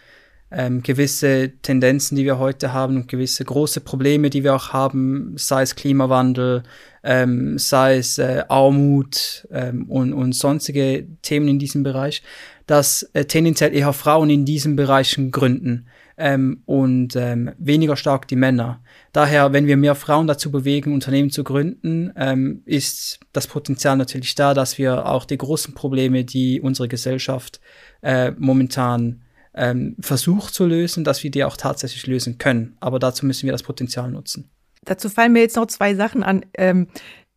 ähm, 0.50 0.82
gewisse 0.82 1.52
Tendenzen, 1.62 2.16
die 2.16 2.24
wir 2.24 2.38
heute 2.38 2.72
haben 2.72 2.96
und 2.96 3.08
gewisse 3.08 3.44
große 3.44 3.80
Probleme, 3.80 4.30
die 4.30 4.44
wir 4.44 4.54
auch 4.54 4.72
haben, 4.72 5.34
sei 5.36 5.62
es 5.62 5.76
Klimawandel, 5.76 6.62
ähm, 7.02 7.58
sei 7.58 7.98
es 7.98 8.18
äh, 8.18 8.44
Armut 8.48 9.46
ähm, 9.50 9.84
und, 9.90 10.12
und 10.12 10.32
sonstige 10.32 11.06
Themen 11.22 11.48
in 11.48 11.58
diesem 11.58 11.82
Bereich, 11.82 12.22
dass 12.66 13.02
äh, 13.12 13.24
tendenziell 13.24 13.74
eher 13.74 13.92
Frauen 13.92 14.30
in 14.30 14.44
diesen 14.44 14.76
Bereichen 14.76 15.30
gründen 15.30 15.86
ähm, 16.16 16.62
und 16.66 17.14
ähm, 17.16 17.52
weniger 17.58 17.96
stark 17.96 18.26
die 18.26 18.36
Männer. 18.36 18.80
Daher, 19.12 19.52
wenn 19.52 19.66
wir 19.66 19.76
mehr 19.76 19.94
Frauen 19.94 20.26
dazu 20.26 20.50
bewegen, 20.50 20.92
Unternehmen 20.92 21.30
zu 21.30 21.44
gründen, 21.44 22.12
ähm, 22.16 22.62
ist 22.64 23.20
das 23.32 23.46
Potenzial 23.46 23.96
natürlich 23.96 24.34
da, 24.34 24.52
dass 24.52 24.78
wir 24.78 25.06
auch 25.06 25.24
die 25.24 25.38
großen 25.38 25.74
Probleme, 25.74 26.24
die 26.24 26.60
unsere 26.60 26.88
Gesellschaft 26.88 27.60
äh, 28.02 28.32
momentan 28.36 29.22
ähm, 29.58 29.96
versucht 30.00 30.54
zu 30.54 30.66
lösen, 30.66 31.04
dass 31.04 31.22
wir 31.22 31.30
die 31.30 31.44
auch 31.44 31.56
tatsächlich 31.56 32.06
lösen 32.06 32.38
können. 32.38 32.76
Aber 32.80 32.98
dazu 32.98 33.26
müssen 33.26 33.44
wir 33.44 33.52
das 33.52 33.62
Potenzial 33.62 34.10
nutzen. 34.10 34.50
Dazu 34.84 35.08
fallen 35.08 35.32
mir 35.32 35.40
jetzt 35.40 35.56
noch 35.56 35.66
zwei 35.66 35.94
Sachen 35.94 36.22
an. 36.22 36.46
Ähm, 36.54 36.88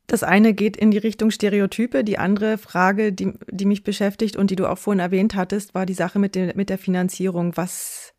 das 0.07 0.23
eine 0.23 0.53
geht 0.53 0.77
in 0.77 0.91
die 0.91 0.97
Richtung 0.97 1.31
Stereotype. 1.31 2.03
Die 2.03 2.17
andere 2.17 2.57
Frage, 2.57 3.13
die, 3.13 3.33
die 3.49 3.65
mich 3.65 3.83
beschäftigt 3.83 4.35
und 4.35 4.51
die 4.51 4.55
du 4.55 4.67
auch 4.67 4.77
vorhin 4.77 4.99
erwähnt 4.99 5.35
hattest, 5.35 5.73
war 5.73 5.85
die 5.85 5.93
Sache 5.93 6.19
mit, 6.19 6.35
den, 6.35 6.51
mit 6.55 6.69
der 6.69 6.77
Finanzierung. 6.77 7.57
Was, 7.57 8.13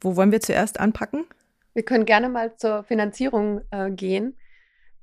wo 0.00 0.16
wollen 0.16 0.32
wir 0.32 0.40
zuerst 0.40 0.80
anpacken? 0.80 1.24
Wir 1.74 1.84
können 1.84 2.06
gerne 2.06 2.28
mal 2.28 2.56
zur 2.56 2.84
Finanzierung 2.84 3.60
äh, 3.70 3.90
gehen. 3.90 4.36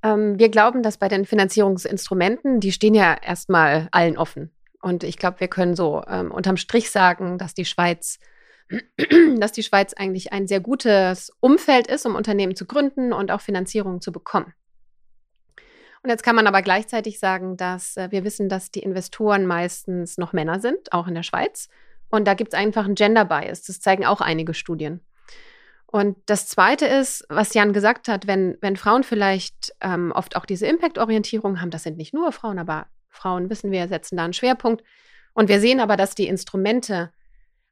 Ähm, 0.03 0.39
wir 0.39 0.49
glauben, 0.49 0.83
dass 0.83 0.97
bei 0.97 1.09
den 1.09 1.25
Finanzierungsinstrumenten, 1.25 2.59
die 2.59 2.71
stehen 2.71 2.95
ja 2.95 3.15
erstmal 3.21 3.89
allen 3.91 4.17
offen. 4.17 4.51
Und 4.81 5.03
ich 5.03 5.17
glaube, 5.17 5.39
wir 5.39 5.47
können 5.47 5.75
so 5.75 6.01
ähm, 6.07 6.31
unterm 6.31 6.57
Strich 6.57 6.89
sagen, 6.89 7.37
dass 7.37 7.53
die 7.53 7.65
Schweiz, 7.65 8.19
dass 9.37 9.51
die 9.51 9.63
Schweiz 9.63 9.93
eigentlich 9.93 10.33
ein 10.33 10.47
sehr 10.47 10.59
gutes 10.59 11.31
Umfeld 11.39 11.87
ist, 11.87 12.05
um 12.05 12.15
Unternehmen 12.15 12.55
zu 12.55 12.65
gründen 12.65 13.13
und 13.13 13.31
auch 13.31 13.41
Finanzierung 13.41 14.01
zu 14.01 14.11
bekommen. 14.11 14.53
Und 16.03 16.09
jetzt 16.09 16.23
kann 16.23 16.35
man 16.35 16.47
aber 16.47 16.61
gleichzeitig 16.61 17.19
sagen, 17.19 17.57
dass 17.57 17.95
äh, 17.97 18.09
wir 18.11 18.23
wissen, 18.23 18.49
dass 18.49 18.71
die 18.71 18.79
Investoren 18.79 19.45
meistens 19.45 20.17
noch 20.17 20.33
Männer 20.33 20.59
sind, 20.59 20.93
auch 20.93 21.07
in 21.07 21.13
der 21.13 21.23
Schweiz. 21.23 21.69
Und 22.09 22.27
da 22.27 22.33
gibt 22.33 22.53
es 22.53 22.59
einfach 22.59 22.85
einen 22.85 22.95
Gender 22.95 23.25
Bias. 23.25 23.63
Das 23.63 23.79
zeigen 23.79 24.05
auch 24.05 24.19
einige 24.19 24.53
Studien. 24.53 25.01
Und 25.85 26.17
das 26.25 26.47
Zweite 26.47 26.85
ist, 26.85 27.25
was 27.29 27.53
Jan 27.53 27.73
gesagt 27.73 28.07
hat, 28.07 28.25
wenn, 28.25 28.57
wenn 28.61 28.77
Frauen 28.77 29.03
vielleicht 29.03 29.73
ähm, 29.81 30.11
oft 30.15 30.35
auch 30.37 30.45
diese 30.45 30.65
Impact-Orientierung 30.65 31.61
haben, 31.61 31.69
das 31.69 31.83
sind 31.83 31.97
nicht 31.97 32.13
nur 32.13 32.31
Frauen, 32.31 32.59
aber 32.59 32.87
Frauen 33.09 33.49
wissen 33.49 33.71
wir, 33.71 33.87
setzen 33.87 34.15
da 34.15 34.23
einen 34.23 34.33
Schwerpunkt. 34.33 34.83
Und 35.33 35.49
wir 35.49 35.59
sehen 35.59 35.81
aber, 35.81 35.97
dass 35.97 36.15
die 36.15 36.27
Instrumente 36.27 37.11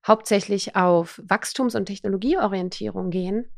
hauptsächlich 0.08 0.75
auf 0.75 1.22
Wachstums- 1.25 1.75
und 1.75 1.86
Technologieorientierung 1.86 3.10
gehen, 3.10 3.50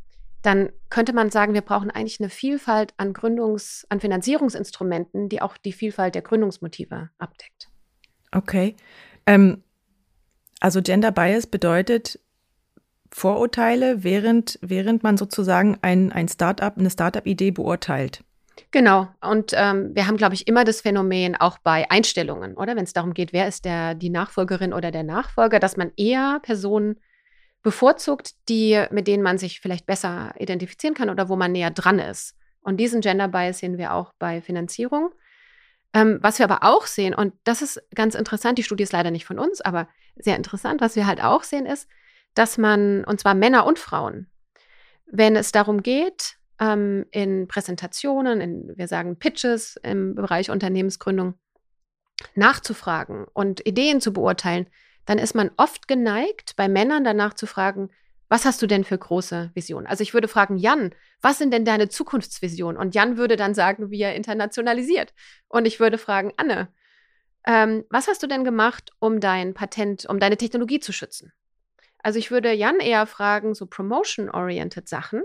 dann 0.41 0.71
könnte 0.89 1.13
man 1.13 1.29
sagen, 1.29 1.53
wir 1.53 1.61
brauchen 1.61 1.91
eigentlich 1.91 2.19
eine 2.19 2.29
Vielfalt 2.29 2.93
an 2.97 3.13
Gründungs-, 3.13 3.85
an 3.89 3.99
Finanzierungsinstrumenten, 3.99 5.29
die 5.29 5.41
auch 5.41 5.57
die 5.57 5.73
Vielfalt 5.73 6.15
der 6.15 6.23
Gründungsmotive 6.23 7.09
abdeckt. 7.19 7.69
Okay. 8.31 8.75
Ähm, 9.25 9.63
also 10.59 10.81
Gender 10.81 11.11
Bias 11.11 11.47
bedeutet, 11.47 12.19
Vorurteile, 13.13 14.03
während, 14.03 14.57
während 14.61 15.03
man 15.03 15.17
sozusagen 15.17 15.77
ein, 15.81 16.11
ein 16.11 16.29
Startup, 16.29 16.75
eine 16.77 16.89
Startup-Idee 16.89 17.51
beurteilt. 17.51 18.23
Genau. 18.71 19.07
Und 19.21 19.53
ähm, 19.55 19.95
wir 19.95 20.07
haben, 20.07 20.17
glaube 20.17 20.35
ich, 20.35 20.47
immer 20.47 20.63
das 20.63 20.81
Phänomen 20.81 21.35
auch 21.35 21.57
bei 21.59 21.89
Einstellungen, 21.89 22.55
oder? 22.55 22.75
Wenn 22.75 22.83
es 22.83 22.93
darum 22.93 23.13
geht, 23.13 23.33
wer 23.33 23.47
ist 23.47 23.65
der, 23.65 23.95
die 23.95 24.09
Nachfolgerin 24.09 24.73
oder 24.73 24.91
der 24.91 25.03
Nachfolger, 25.03 25.59
dass 25.59 25.77
man 25.77 25.91
eher 25.97 26.39
Personen 26.41 26.99
bevorzugt, 27.63 28.33
die, 28.49 28.83
mit 28.91 29.07
denen 29.07 29.23
man 29.23 29.37
sich 29.37 29.59
vielleicht 29.59 29.85
besser 29.85 30.33
identifizieren 30.39 30.95
kann 30.95 31.09
oder 31.09 31.29
wo 31.29 31.35
man 31.35 31.51
näher 31.51 31.71
dran 31.71 31.99
ist. 31.99 32.35
Und 32.61 32.77
diesen 32.77 33.01
Gender 33.01 33.27
Bias 33.27 33.59
sehen 33.59 33.77
wir 33.77 33.93
auch 33.93 34.13
bei 34.19 34.41
Finanzierung. 34.41 35.11
Ähm, 35.93 36.19
was 36.21 36.39
wir 36.39 36.49
aber 36.49 36.63
auch 36.63 36.85
sehen, 36.85 37.13
und 37.13 37.33
das 37.43 37.61
ist 37.61 37.81
ganz 37.93 38.15
interessant, 38.15 38.57
die 38.57 38.63
Studie 38.63 38.83
ist 38.83 38.93
leider 38.93 39.11
nicht 39.11 39.25
von 39.25 39.39
uns, 39.39 39.59
aber 39.61 39.89
sehr 40.15 40.37
interessant, 40.37 40.79
was 40.79 40.95
wir 40.95 41.05
halt 41.05 41.21
auch 41.21 41.43
sehen, 41.43 41.65
ist, 41.65 41.89
dass 42.33 42.57
man, 42.57 43.03
und 43.03 43.19
zwar 43.19 43.33
Männer 43.33 43.65
und 43.65 43.77
Frauen, 43.77 44.27
wenn 45.05 45.35
es 45.35 45.51
darum 45.51 45.83
geht, 45.83 46.37
ähm, 46.61 47.05
in 47.11 47.47
Präsentationen, 47.47 48.39
in, 48.39 48.77
wir 48.77 48.87
sagen 48.87 49.17
Pitches 49.17 49.77
im 49.83 50.15
Bereich 50.15 50.49
Unternehmensgründung, 50.49 51.33
nachzufragen 52.35 53.25
und 53.33 53.65
Ideen 53.65 53.99
zu 53.99 54.13
beurteilen, 54.13 54.67
dann 55.05 55.17
ist 55.17 55.33
man 55.33 55.49
oft 55.57 55.87
geneigt, 55.87 56.55
bei 56.55 56.69
Männern 56.69 57.03
danach 57.03 57.33
zu 57.33 57.47
fragen, 57.47 57.89
was 58.29 58.45
hast 58.45 58.61
du 58.61 58.67
denn 58.67 58.85
für 58.85 58.97
große 58.97 59.51
Visionen? 59.55 59.87
Also 59.87 60.03
ich 60.03 60.13
würde 60.13 60.29
fragen, 60.29 60.55
Jan, 60.55 60.95
was 61.19 61.39
sind 61.39 61.51
denn 61.51 61.65
deine 61.65 61.89
Zukunftsvisionen? 61.89 62.79
Und 62.79 62.95
Jan 62.95 63.17
würde 63.17 63.35
dann 63.35 63.53
sagen, 63.53 63.89
wie 63.91 64.01
er 64.01 64.15
internationalisiert. 64.15 65.13
Und 65.49 65.65
ich 65.65 65.81
würde 65.81 65.97
fragen, 65.97 66.31
Anne, 66.37 66.69
ähm, 67.45 67.83
was 67.89 68.07
hast 68.07 68.23
du 68.23 68.27
denn 68.27 68.45
gemacht, 68.45 68.91
um 68.99 69.19
dein 69.19 69.53
Patent, 69.53 70.05
um 70.05 70.19
deine 70.19 70.37
Technologie 70.37 70.79
zu 70.79 70.93
schützen? 70.93 71.33
Also 72.03 72.19
ich 72.19 72.31
würde 72.31 72.53
Jan 72.53 72.79
eher 72.79 73.05
fragen, 73.05 73.53
so 73.53 73.65
promotion-oriented 73.65 74.87
Sachen, 74.87 75.23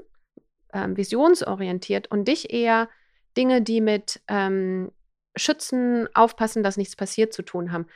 ähm, 0.73 0.97
visionsorientiert 0.97 2.11
und 2.11 2.27
dich 2.29 2.53
eher 2.53 2.89
Dinge, 3.37 3.63
die 3.63 3.81
mit 3.81 4.21
ähm, 4.29 4.91
Schützen, 5.37 6.09
Aufpassen, 6.15 6.63
dass 6.63 6.77
nichts 6.77 6.97
passiert 6.97 7.33
zu 7.33 7.43
tun 7.43 7.73
haben. 7.73 7.87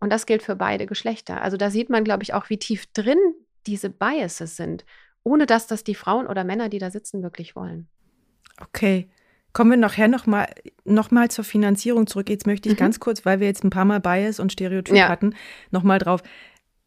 Und 0.00 0.10
das 0.10 0.26
gilt 0.26 0.42
für 0.42 0.56
beide 0.56 0.86
Geschlechter. 0.86 1.42
Also 1.42 1.56
da 1.56 1.70
sieht 1.70 1.90
man, 1.90 2.04
glaube 2.04 2.22
ich, 2.22 2.34
auch, 2.34 2.50
wie 2.50 2.58
tief 2.58 2.86
drin 2.92 3.18
diese 3.66 3.90
Biases 3.90 4.56
sind, 4.56 4.84
ohne 5.22 5.46
dass 5.46 5.66
das 5.66 5.84
die 5.84 5.94
Frauen 5.94 6.26
oder 6.26 6.44
Männer, 6.44 6.68
die 6.68 6.78
da 6.78 6.90
sitzen, 6.90 7.22
wirklich 7.22 7.56
wollen. 7.56 7.88
Okay. 8.60 9.08
Kommen 9.52 9.70
wir 9.70 9.78
nachher 9.78 10.06
nochmal 10.06 10.46
noch 10.84 11.10
mal 11.10 11.28
zur 11.28 11.44
Finanzierung 11.44 12.06
zurück. 12.06 12.30
Jetzt 12.30 12.46
möchte 12.46 12.68
ich 12.68 12.76
mhm. 12.76 12.78
ganz 12.78 13.00
kurz, 13.00 13.26
weil 13.26 13.40
wir 13.40 13.48
jetzt 13.48 13.64
ein 13.64 13.70
paar 13.70 13.84
Mal 13.84 14.00
Bias 14.00 14.38
und 14.38 14.52
Stereotyp 14.52 14.96
ja. 14.96 15.08
hatten, 15.08 15.34
nochmal 15.70 15.98
drauf 15.98 16.22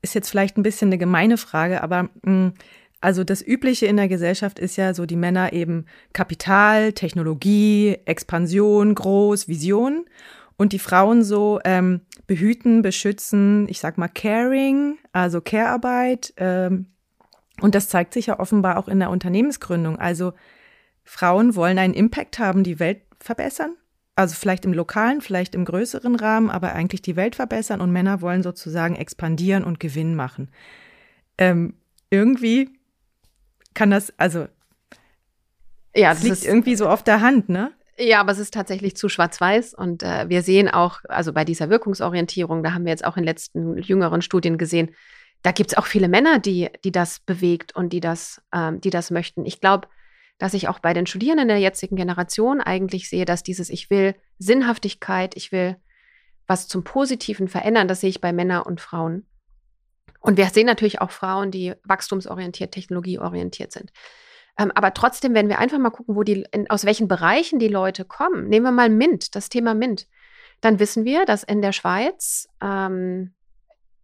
ist 0.03 0.13
jetzt 0.13 0.29
vielleicht 0.29 0.57
ein 0.57 0.63
bisschen 0.63 0.89
eine 0.89 0.99
gemeine 0.99 1.37
Frage, 1.37 1.81
aber 1.81 2.03
mh, 2.03 2.09
hm, 2.25 2.53
also 3.03 3.23
das 3.23 3.45
Übliche 3.45 3.85
in 3.85 3.97
der 3.97 4.07
Gesellschaft 4.07 4.59
ist 4.59 4.77
ja 4.77 4.93
so, 4.93 5.05
die 5.05 5.15
Männer 5.15 5.53
eben 5.53 5.85
Kapital, 6.13 6.93
Technologie, 6.93 7.97
Expansion, 8.05 8.95
groß, 8.95 9.47
Vision 9.47 10.05
und 10.55 10.71
die 10.71 10.79
Frauen 10.79 11.23
so 11.23 11.59
ähm, 11.65 12.01
behüten, 12.27 12.81
beschützen, 12.81 13.67
ich 13.69 13.79
sag 13.79 13.97
mal 13.97 14.07
caring, 14.07 14.97
also 15.11 15.41
Care-Arbeit. 15.41 16.33
Ähm, 16.37 16.87
und 17.61 17.75
das 17.75 17.89
zeigt 17.89 18.13
sich 18.13 18.27
ja 18.27 18.39
offenbar 18.39 18.77
auch 18.77 18.87
in 18.87 18.99
der 18.99 19.09
Unternehmensgründung. 19.09 19.99
Also 19.99 20.33
Frauen 21.03 21.55
wollen 21.55 21.79
einen 21.79 21.93
Impact 21.93 22.39
haben, 22.39 22.63
die 22.63 22.79
Welt 22.79 23.01
verbessern 23.19 23.75
also 24.15 24.35
vielleicht 24.35 24.63
im 24.65 24.73
lokalen, 24.73 25.21
vielleicht 25.21 25.55
im 25.55 25.65
größeren 25.65 26.15
Rahmen, 26.15 26.51
aber 26.51 26.73
eigentlich 26.73 27.01
die 27.01 27.15
Welt 27.15 27.35
verbessern 27.35 27.81
und 27.81 27.91
Männer 27.91 28.21
wollen 28.21 28.43
sozusagen 28.43 28.95
expandieren 28.95 29.63
und 29.63 29.79
Gewinn 29.79 30.15
machen. 30.15 30.51
Ähm, 31.39 31.73
irgendwie 32.11 32.69
kann 33.73 33.91
das, 33.91 34.13
also 34.17 34.47
ja, 35.95 36.09
das 36.13 36.23
liegt 36.23 36.37
ist, 36.37 36.45
irgendwie 36.45 36.75
so 36.75 36.87
auf 36.87 37.03
der 37.03 37.21
Hand, 37.21 37.49
ne? 37.49 37.71
Ja, 37.97 38.19
aber 38.21 38.31
es 38.31 38.39
ist 38.39 38.53
tatsächlich 38.53 38.97
zu 38.97 39.07
schwarz-weiß 39.07 39.75
und 39.75 40.01
äh, 40.01 40.27
wir 40.27 40.41
sehen 40.41 40.69
auch, 40.69 40.99
also 41.07 41.31
bei 41.31 41.45
dieser 41.45 41.69
Wirkungsorientierung, 41.69 42.63
da 42.63 42.73
haben 42.73 42.85
wir 42.85 42.91
jetzt 42.91 43.05
auch 43.05 43.17
in 43.17 43.23
letzten 43.23 43.77
jüngeren 43.77 44.21
Studien 44.21 44.57
gesehen, 44.57 44.91
da 45.43 45.51
gibt 45.51 45.71
es 45.71 45.77
auch 45.77 45.85
viele 45.85 46.07
Männer, 46.07 46.39
die, 46.39 46.69
die 46.83 46.91
das 46.91 47.19
bewegt 47.19 47.75
und 47.75 47.93
die 47.93 47.99
das, 47.99 48.41
ähm, 48.53 48.81
die 48.81 48.89
das 48.89 49.11
möchten. 49.11 49.45
Ich 49.45 49.61
glaube, 49.61 49.87
dass 50.39 50.53
ich 50.53 50.67
auch 50.67 50.79
bei 50.79 50.93
den 50.93 51.05
Studierenden 51.05 51.49
der 51.49 51.59
jetzigen 51.59 51.95
Generation 51.95 52.61
eigentlich 52.61 53.09
sehe, 53.09 53.25
dass 53.25 53.43
dieses 53.43 53.69
Ich 53.69 53.89
will 53.89 54.15
Sinnhaftigkeit, 54.39 55.35
ich 55.35 55.51
will 55.51 55.77
was 56.47 56.67
zum 56.67 56.83
Positiven 56.83 57.47
verändern, 57.47 57.87
das 57.87 58.01
sehe 58.01 58.09
ich 58.09 58.21
bei 58.21 58.33
Männern 58.33 58.63
und 58.63 58.81
Frauen. 58.81 59.25
Und 60.23 60.37
wir 60.37 60.45
sehen 60.47 60.65
natürlich 60.65 61.01
auch 61.01 61.11
Frauen, 61.11 61.51
die 61.51 61.73
wachstumsorientiert, 61.83 62.71
technologieorientiert 62.71 63.73
sind. 63.73 63.91
Ähm, 64.57 64.71
aber 64.73 64.93
trotzdem, 64.93 65.33
wenn 65.33 65.49
wir 65.49 65.59
einfach 65.59 65.79
mal 65.79 65.89
gucken, 65.89 66.15
wo 66.15 66.23
die, 66.23 66.45
in, 66.51 66.69
aus 66.69 66.85
welchen 66.85 67.09
Bereichen 67.09 67.59
die 67.59 67.67
Leute 67.67 68.05
kommen, 68.05 68.47
nehmen 68.47 68.65
wir 68.65 68.71
mal 68.71 68.89
MINT, 68.89 69.35
das 69.35 69.49
Thema 69.49 69.73
MINT, 69.73 70.07
dann 70.61 70.79
wissen 70.79 71.03
wir, 71.03 71.25
dass 71.25 71.43
in 71.43 71.61
der 71.61 71.73
Schweiz 71.73 72.47
ähm, 72.61 73.33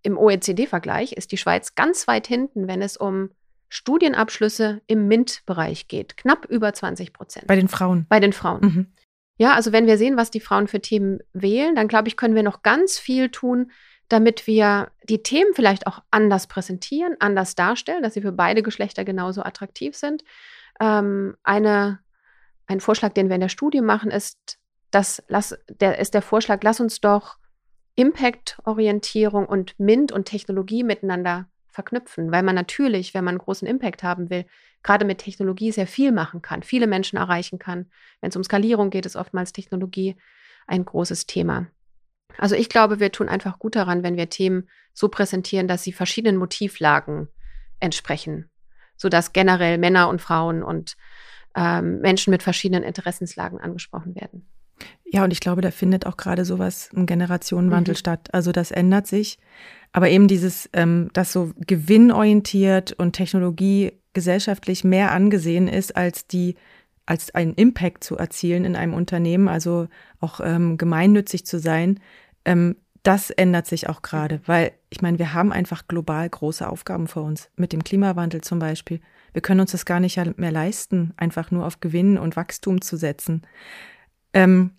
im 0.03 0.17
OECD-Vergleich 0.17 1.13
ist 1.13 1.31
die 1.31 1.38
Schweiz 1.38 1.75
ganz 1.75 2.07
weit 2.07 2.27
hinten, 2.27 2.67
wenn 2.67 2.81
es 2.81 2.97
um 2.97 3.29
Studienabschlüsse 3.69 4.81
im 4.88 5.07
MINT-Bereich 5.07 5.88
geht. 5.88 6.17
Knapp 6.17 6.45
über 6.45 6.73
20 6.73 7.13
Prozent. 7.13 7.47
Bei 7.47 7.55
den 7.55 7.69
Frauen. 7.69 8.07
Bei 8.09 8.19
den 8.19 8.33
Frauen. 8.33 8.61
Mhm. 8.61 8.88
Ja, 9.38 9.53
also 9.53 9.71
wenn 9.71 9.88
wir 9.88 9.97
sehen, 9.97 10.17
was 10.17 10.31
die 10.31 10.41
Frauen 10.41 10.67
für 10.67 10.81
Themen 10.81 11.19
wählen, 11.31 11.75
dann 11.75 11.88
glaube 11.88 12.09
ich, 12.09 12.17
können 12.17 12.35
wir 12.35 12.43
noch 12.43 12.61
ganz 12.61 12.99
viel 12.99 13.29
tun, 13.29 13.71
damit 14.09 14.47
wir 14.47 14.91
die 15.03 15.23
Themen 15.23 15.53
vielleicht 15.53 15.87
auch 15.87 16.01
anders 16.11 16.47
präsentieren, 16.47 17.15
anders 17.19 17.55
darstellen, 17.55 18.03
dass 18.03 18.15
sie 18.15 18.21
für 18.21 18.31
beide 18.31 18.63
Geschlechter 18.63 19.05
genauso 19.05 19.43
attraktiv 19.43 19.95
sind. 19.95 20.23
Ähm, 20.79 21.37
eine, 21.43 21.99
ein 22.65 22.79
Vorschlag, 22.79 23.13
den 23.13 23.29
wir 23.29 23.35
in 23.35 23.41
der 23.41 23.49
Studie 23.49 23.81
machen, 23.81 24.11
ist, 24.11 24.57
dass, 24.91 25.23
lass, 25.27 25.57
der, 25.69 25.99
ist 25.99 26.15
der 26.15 26.23
Vorschlag, 26.23 26.59
lass 26.63 26.79
uns 26.79 26.99
doch 26.99 27.37
Impact-Orientierung 27.95 29.45
und 29.45 29.79
MINT 29.79 30.11
und 30.11 30.25
Technologie 30.25 30.83
miteinander 30.83 31.47
verknüpfen, 31.67 32.31
weil 32.31 32.43
man 32.43 32.55
natürlich, 32.55 33.13
wenn 33.13 33.23
man 33.23 33.33
einen 33.33 33.45
großen 33.45 33.67
Impact 33.67 34.01
haben 34.01 34.29
will, 34.31 34.45
gerade 34.81 35.05
mit 35.05 35.19
Technologie 35.19 35.71
sehr 35.71 35.87
viel 35.87 36.11
machen 36.11 36.41
kann, 36.41 36.63
viele 36.63 36.87
Menschen 36.87 37.17
erreichen 37.17 37.59
kann. 37.59 37.91
Wenn 38.21 38.29
es 38.29 38.35
um 38.35 38.43
Skalierung 38.43 38.89
geht, 38.89 39.05
ist 39.05 39.15
oftmals 39.15 39.53
Technologie 39.53 40.15
ein 40.65 40.83
großes 40.83 41.27
Thema. 41.27 41.67
Also 42.38 42.55
ich 42.55 42.69
glaube, 42.69 43.00
wir 43.00 43.12
tun 43.12 43.29
einfach 43.29 43.59
gut 43.59 43.75
daran, 43.75 44.03
wenn 44.03 44.17
wir 44.17 44.29
Themen 44.29 44.69
so 44.93 45.09
präsentieren, 45.09 45.67
dass 45.67 45.83
sie 45.83 45.91
verschiedenen 45.91 46.38
Motivlagen 46.38 47.27
entsprechen, 47.79 48.50
sodass 48.95 49.33
generell 49.33 49.77
Männer 49.77 50.09
und 50.09 50.21
Frauen 50.21 50.63
und 50.63 50.95
ähm, 51.55 52.00
Menschen 52.00 52.31
mit 52.31 52.43
verschiedenen 52.43 52.83
Interessenslagen 52.83 53.59
angesprochen 53.59 54.15
werden. 54.15 54.48
Ja, 55.05 55.24
und 55.24 55.31
ich 55.31 55.39
glaube, 55.39 55.62
da 55.62 55.71
findet 55.71 56.05
auch 56.05 56.17
gerade 56.17 56.45
sowas, 56.45 56.89
ein 56.95 57.05
Generationenwandel 57.05 57.93
mhm. 57.93 57.98
statt. 57.98 58.29
Also 58.31 58.51
das 58.51 58.71
ändert 58.71 59.07
sich. 59.07 59.39
Aber 59.91 60.09
eben 60.09 60.27
dieses, 60.27 60.69
ähm, 60.74 61.09
dass 61.13 61.33
so 61.33 61.51
gewinnorientiert 61.57 62.93
und 62.93 63.13
Technologie 63.13 63.93
gesellschaftlich 64.13 64.83
mehr 64.83 65.12
angesehen 65.12 65.67
ist 65.67 65.95
als 65.95 66.27
die 66.27 66.55
als 67.09 67.33
einen 67.33 67.55
Impact 67.55 68.03
zu 68.03 68.17
erzielen 68.17 68.65
in 68.65 68.75
einem 68.75 68.93
Unternehmen, 68.93 69.47
also 69.47 69.87
auch 70.19 70.39
ähm, 70.43 70.77
gemeinnützig 70.77 71.43
zu 71.43 71.59
sein, 71.59 71.99
ähm, 72.45 72.75
das 73.01 73.31
ändert 73.31 73.65
sich 73.65 73.89
auch 73.89 74.03
gerade, 74.03 74.41
weil 74.45 74.73
ich 74.91 75.01
meine, 75.01 75.17
wir 75.17 75.33
haben 75.33 75.51
einfach 75.51 75.87
global 75.87 76.29
große 76.29 76.69
Aufgaben 76.69 77.07
vor 77.07 77.23
uns, 77.23 77.49
mit 77.55 77.73
dem 77.73 77.83
Klimawandel 77.83 78.41
zum 78.41 78.59
Beispiel. 78.59 79.01
Wir 79.33 79.41
können 79.41 79.61
uns 79.61 79.71
das 79.71 79.85
gar 79.85 79.99
nicht 79.99 80.19
mehr 80.37 80.51
leisten, 80.51 81.13
einfach 81.17 81.49
nur 81.49 81.65
auf 81.65 81.79
Gewinn 81.79 82.19
und 82.19 82.35
Wachstum 82.35 82.81
zu 82.81 82.95
setzen. 82.95 83.41
Ähm, 84.33 84.71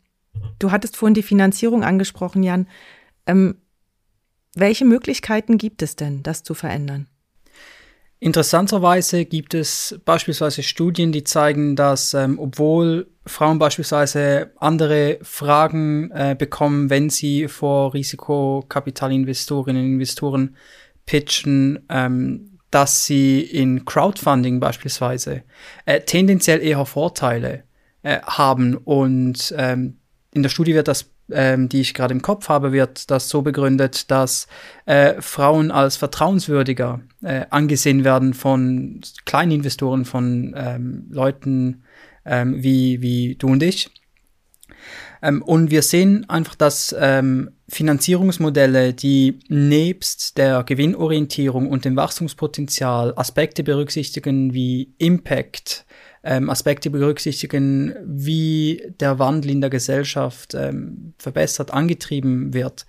du 0.60 0.70
hattest 0.70 0.96
vorhin 0.96 1.14
die 1.14 1.22
Finanzierung 1.22 1.82
angesprochen, 1.82 2.44
Jan. 2.44 2.68
Ähm, 3.26 3.56
welche 4.54 4.84
Möglichkeiten 4.84 5.58
gibt 5.58 5.82
es 5.82 5.96
denn, 5.96 6.22
das 6.22 6.44
zu 6.44 6.54
verändern? 6.54 7.08
Interessanterweise 8.22 9.24
gibt 9.24 9.54
es 9.54 9.98
beispielsweise 10.04 10.62
Studien, 10.62 11.10
die 11.10 11.24
zeigen, 11.24 11.74
dass 11.74 12.12
ähm, 12.12 12.38
obwohl 12.38 13.08
Frauen 13.24 13.58
beispielsweise 13.58 14.52
andere 14.56 15.18
Fragen 15.22 16.10
äh, 16.10 16.36
bekommen, 16.38 16.90
wenn 16.90 17.08
sie 17.08 17.48
vor 17.48 17.94
Risikokapitalinvestorinnen 17.94 19.82
und 19.82 19.92
Investoren 19.92 20.54
pitchen, 21.06 21.86
ähm, 21.88 22.58
dass 22.70 23.06
sie 23.06 23.40
in 23.40 23.86
Crowdfunding 23.86 24.60
beispielsweise 24.60 25.42
äh, 25.86 26.02
tendenziell 26.02 26.60
eher 26.62 26.84
Vorteile 26.84 27.64
äh, 28.02 28.20
haben. 28.20 28.76
Und 28.76 29.54
ähm, 29.56 29.96
in 30.34 30.42
der 30.42 30.50
Studie 30.50 30.74
wird 30.74 30.88
das 30.88 31.10
ähm, 31.32 31.68
die 31.68 31.80
ich 31.80 31.94
gerade 31.94 32.14
im 32.14 32.22
Kopf 32.22 32.48
habe, 32.48 32.72
wird 32.72 33.10
das 33.10 33.28
so 33.28 33.42
begründet, 33.42 34.10
dass 34.10 34.46
äh, 34.86 35.20
Frauen 35.20 35.70
als 35.70 35.96
vertrauenswürdiger 35.96 37.00
äh, 37.22 37.46
angesehen 37.50 38.04
werden 38.04 38.34
von 38.34 39.00
Kleininvestoren, 39.24 40.04
von 40.04 40.54
ähm, 40.56 41.06
Leuten 41.10 41.82
ähm, 42.24 42.62
wie, 42.62 43.00
wie 43.00 43.36
du 43.36 43.48
und 43.48 43.62
ich. 43.62 43.90
Ähm, 45.22 45.42
und 45.42 45.70
wir 45.70 45.82
sehen 45.82 46.28
einfach, 46.28 46.54
dass 46.54 46.94
ähm, 46.98 47.50
Finanzierungsmodelle, 47.68 48.94
die 48.94 49.38
nebst 49.48 50.38
der 50.38 50.64
Gewinnorientierung 50.64 51.68
und 51.68 51.84
dem 51.84 51.96
Wachstumspotenzial 51.96 53.12
Aspekte 53.16 53.62
berücksichtigen 53.62 54.54
wie 54.54 54.94
Impact, 54.98 55.84
ähm, 56.22 56.50
Aspekte 56.50 56.90
berücksichtigen, 56.90 57.94
wie 58.04 58.92
der 59.00 59.18
Wandel 59.18 59.52
in 59.52 59.60
der 59.60 59.70
Gesellschaft 59.70 60.54
ähm, 60.54 61.14
verbessert, 61.18 61.72
angetrieben 61.72 62.52
wird, 62.52 62.86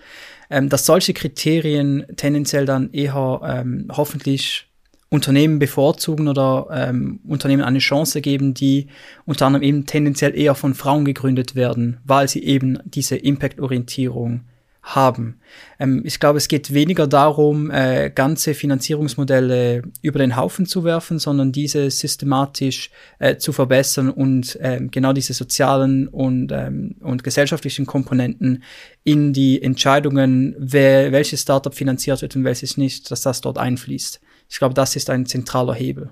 ähm, 0.50 0.70
dass 0.70 0.86
solche 0.86 1.14
Kriterien 1.14 2.06
tendenziell 2.18 2.66
dann 2.66 2.92
eher 2.92 3.42
ähm, 3.44 3.88
hoffentlich 3.92 4.68
Unternehmen 5.10 5.60
bevorzugen 5.60 6.30
oder 6.30 6.68
ähm, 6.72 7.20
Unternehmen 7.28 7.64
eine 7.64 7.80
Chance 7.80 8.22
geben, 8.22 8.54
die 8.54 8.88
unter 9.26 9.46
anderem 9.46 9.64
eben 9.64 9.86
tendenziell 9.86 10.38
eher 10.38 10.56
von 10.56 10.74
Frauen 10.74 11.04
gegründet 11.04 11.54
werden, 11.54 12.00
weil 12.06 12.30
sie 12.30 12.44
eben 12.44 12.80
diese 12.86 13.18
Impact-Orientierung 13.18 14.46
haben. 14.84 15.40
Ähm, 15.80 16.02
ich 16.06 16.20
glaube, 16.20 16.38
es 16.38 16.48
geht 16.48 16.74
weniger 16.74 17.08
darum, 17.08 17.70
äh, 17.70 18.12
ganze 18.14 18.54
Finanzierungsmodelle 18.54 19.84
über 20.02 20.20
den 20.20 20.36
Haufen 20.36 20.66
zu 20.66 20.84
werfen, 20.84 21.20
sondern 21.20 21.52
diese 21.52 21.90
systematisch 21.92 22.90
äh, 23.20 23.38
zu 23.38 23.54
verbessern 23.54 24.10
und 24.10 24.58
ähm, 24.62 24.90
genau 24.90 25.14
diese 25.14 25.34
sozialen 25.34 26.08
und, 26.08 26.52
ähm, 26.52 26.96
und 27.02 27.24
gesellschaftlichen 27.24 27.86
Komponenten 27.86 28.64
in 29.04 29.34
die 29.34 29.62
Entscheidungen, 29.62 30.56
wer, 30.58 31.12
welches 31.12 31.42
Startup 31.42 31.74
finanziert 31.74 32.22
wird 32.22 32.36
und 32.36 32.44
welches 32.44 32.78
nicht, 32.78 33.12
dass 33.12 33.22
das 33.22 33.42
dort 33.42 33.58
einfließt. 33.58 34.20
Ich 34.50 34.58
glaube, 34.58 34.74
das 34.74 34.96
ist 34.96 35.10
ein 35.10 35.26
zentraler 35.26 35.74
Hebel. 35.74 36.12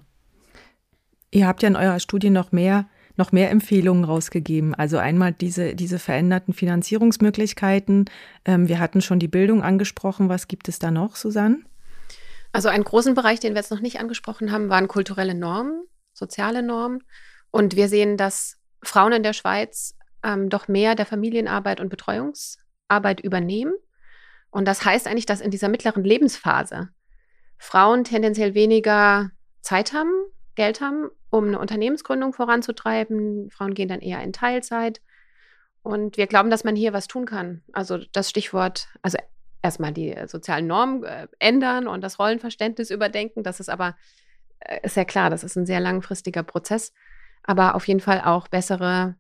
Ihr 1.32 1.48
habt 1.48 1.62
ja 1.62 1.68
in 1.68 1.76
eurer 1.76 2.00
Studie 2.00 2.30
noch 2.30 2.52
mehr 2.52 2.88
noch 3.20 3.32
mehr 3.32 3.52
Empfehlungen 3.52 4.04
rausgegeben. 4.04 4.74
Also 4.74 4.98
einmal 4.98 5.34
diese, 5.34 5.76
diese 5.76 6.00
veränderten 6.00 6.54
Finanzierungsmöglichkeiten. 6.54 8.06
Ähm, 8.46 8.68
wir 8.68 8.80
hatten 8.80 9.02
schon 9.02 9.20
die 9.20 9.28
Bildung 9.28 9.62
angesprochen. 9.62 10.30
Was 10.30 10.48
gibt 10.48 10.68
es 10.68 10.80
da 10.80 10.90
noch, 10.90 11.16
Susanne? 11.16 11.60
Also 12.52 12.70
einen 12.70 12.84
großen 12.84 13.14
Bereich, 13.14 13.40
den 13.40 13.54
wir 13.54 13.62
jetzt 13.62 13.72
noch 13.72 13.82
nicht 13.82 14.00
angesprochen 14.00 14.52
haben, 14.52 14.70
waren 14.70 14.88
kulturelle 14.88 15.36
Normen, 15.36 15.84
soziale 16.14 16.64
Normen. 16.64 17.04
Und 17.52 17.76
wir 17.76 17.88
sehen, 17.90 18.18
dass 18.18 18.58
Frauen 18.82 19.14
in 19.14 19.24
der 19.24 19.34
Schweiz 19.34 19.96
ähm, 20.24 20.50
doch 20.50 20.68
mehr 20.68 20.96
der 20.96 21.06
Familienarbeit 21.06 21.80
und 21.80 21.90
Betreuungsarbeit 21.90 23.20
übernehmen. 23.20 23.74
Und 24.50 24.68
das 24.68 24.84
heißt 24.84 25.08
eigentlich, 25.08 25.28
dass 25.28 25.42
in 25.42 25.52
dieser 25.52 25.70
mittleren 25.70 26.04
Lebensphase 26.04 26.90
Frauen 27.58 28.04
tendenziell 28.04 28.56
weniger 28.56 29.30
Zeit 29.62 29.94
haben, 29.94 30.12
Geld 30.60 30.82
haben, 30.82 31.10
um 31.30 31.48
eine 31.48 31.58
Unternehmensgründung 31.58 32.34
voranzutreiben. 32.34 33.50
Frauen 33.50 33.74
gehen 33.74 33.88
dann 33.88 34.02
eher 34.02 34.22
in 34.22 34.34
Teilzeit. 34.34 35.00
Und 35.84 36.18
wir 36.18 36.28
glauben, 36.28 36.50
dass 36.50 36.66
man 36.66 36.76
hier 36.76 36.92
was 36.92 37.08
tun 37.08 37.26
kann. 37.26 37.64
Also 37.72 37.98
das 38.12 38.30
Stichwort, 38.30 38.90
also 39.02 39.18
erstmal 39.62 39.94
die 39.94 40.14
sozialen 40.28 40.68
Normen 40.68 41.06
äh, 41.06 41.30
ändern 41.40 41.88
und 41.88 42.02
das 42.02 42.20
Rollenverständnis 42.20 42.90
überdenken. 42.90 43.42
Das 43.42 43.62
ist 43.62 43.70
aber, 43.70 43.96
äh, 44.60 44.86
ja 44.94 45.06
klar, 45.06 45.30
das 45.30 45.46
ist 45.46 45.56
ein 45.56 45.66
sehr 45.66 45.80
langfristiger 45.80 46.44
Prozess. 46.44 46.92
Aber 47.44 47.76
auf 47.76 47.88
jeden 47.88 48.02
Fall 48.02 48.20
auch 48.20 48.50
bessere, 48.50 49.16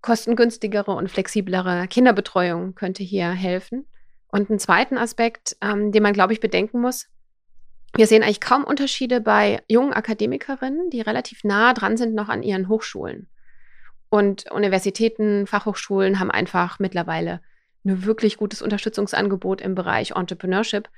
kostengünstigere 0.00 0.90
und 0.90 1.08
flexiblere 1.08 1.86
Kinderbetreuung 1.86 2.74
könnte 2.74 3.04
hier 3.04 3.30
helfen. 3.30 3.86
Und 4.26 4.50
einen 4.50 4.58
zweiten 4.58 4.98
Aspekt, 4.98 5.56
ähm, 5.60 5.92
den 5.92 6.02
man, 6.02 6.14
glaube 6.14 6.32
ich, 6.32 6.40
bedenken 6.40 6.80
muss, 6.80 7.06
wir 7.94 8.06
sehen 8.06 8.22
eigentlich 8.22 8.40
kaum 8.40 8.64
Unterschiede 8.64 9.20
bei 9.20 9.62
jungen 9.68 9.92
Akademikerinnen, 9.92 10.90
die 10.90 11.00
relativ 11.00 11.44
nah 11.44 11.74
dran 11.74 11.96
sind 11.96 12.14
noch 12.14 12.28
an 12.28 12.42
ihren 12.42 12.68
Hochschulen. 12.68 13.28
Und 14.08 14.50
Universitäten, 14.50 15.46
Fachhochschulen 15.46 16.18
haben 16.18 16.30
einfach 16.30 16.78
mittlerweile 16.78 17.40
ein 17.84 18.04
wirklich 18.04 18.36
gutes 18.36 18.62
Unterstützungsangebot 18.62 19.60
im 19.60 19.74
Bereich 19.74 20.12
Entrepreneurship. 20.12 20.88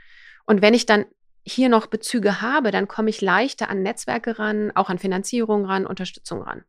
Und 0.46 0.62
wenn 0.62 0.74
ich 0.74 0.87
dann 0.87 1.07
hier 1.42 1.68
noch 1.68 1.87
Bezüge 1.87 2.40
habe, 2.40 2.70
dann 2.70 2.88
komme 2.88 3.11
ich 3.11 3.20
leichter 3.20 3.68
an 3.68 3.83
Netzwerke 3.83 4.38
ran, 4.38 4.72
auch 4.74 4.90
an 4.90 4.98
Finanzierung 4.98 5.64
ran, 5.64 5.87
Unterstützung 5.87 6.42
ran. 6.42 6.64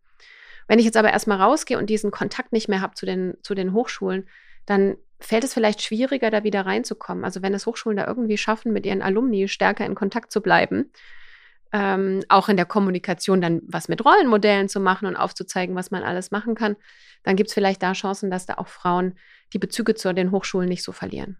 Wenn 0.67 0.79
ich 0.79 0.85
jetzt 0.85 0.97
aber 0.97 1.11
erstmal 1.11 1.41
rausgehe 1.41 1.77
und 1.77 1.89
diesen 1.89 2.11
Kontakt 2.11 2.51
nicht 2.51 2.67
mehr 2.67 2.81
habe 2.81 2.95
zu 2.95 3.05
den, 3.05 3.37
zu 3.41 3.53
den 3.53 3.73
Hochschulen, 3.73 4.27
dann 4.65 4.97
fällt 5.25 5.43
es 5.43 5.53
vielleicht 5.53 5.81
schwieriger, 5.81 6.29
da 6.29 6.43
wieder 6.43 6.65
reinzukommen. 6.65 7.23
Also 7.23 7.41
wenn 7.41 7.53
es 7.53 7.65
Hochschulen 7.65 7.97
da 7.97 8.07
irgendwie 8.07 8.37
schaffen, 8.37 8.73
mit 8.73 8.85
ihren 8.85 9.01
Alumni 9.01 9.47
stärker 9.47 9.85
in 9.85 9.95
Kontakt 9.95 10.31
zu 10.31 10.41
bleiben, 10.41 10.91
ähm, 11.73 12.23
auch 12.29 12.47
in 12.47 12.57
der 12.57 12.65
Kommunikation 12.65 13.41
dann 13.41 13.61
was 13.65 13.87
mit 13.87 14.05
Rollenmodellen 14.05 14.69
zu 14.69 14.79
machen 14.79 15.07
und 15.07 15.15
aufzuzeigen, 15.15 15.75
was 15.75 15.91
man 15.91 16.03
alles 16.03 16.31
machen 16.31 16.55
kann, 16.55 16.75
dann 17.23 17.35
gibt 17.35 17.49
es 17.49 17.53
vielleicht 17.53 17.81
da 17.83 17.93
Chancen, 17.93 18.29
dass 18.29 18.45
da 18.45 18.55
auch 18.55 18.67
Frauen 18.67 19.17
die 19.53 19.59
Bezüge 19.59 19.95
zu 19.95 20.13
den 20.13 20.31
Hochschulen 20.31 20.69
nicht 20.69 20.83
so 20.83 20.91
verlieren. 20.91 21.37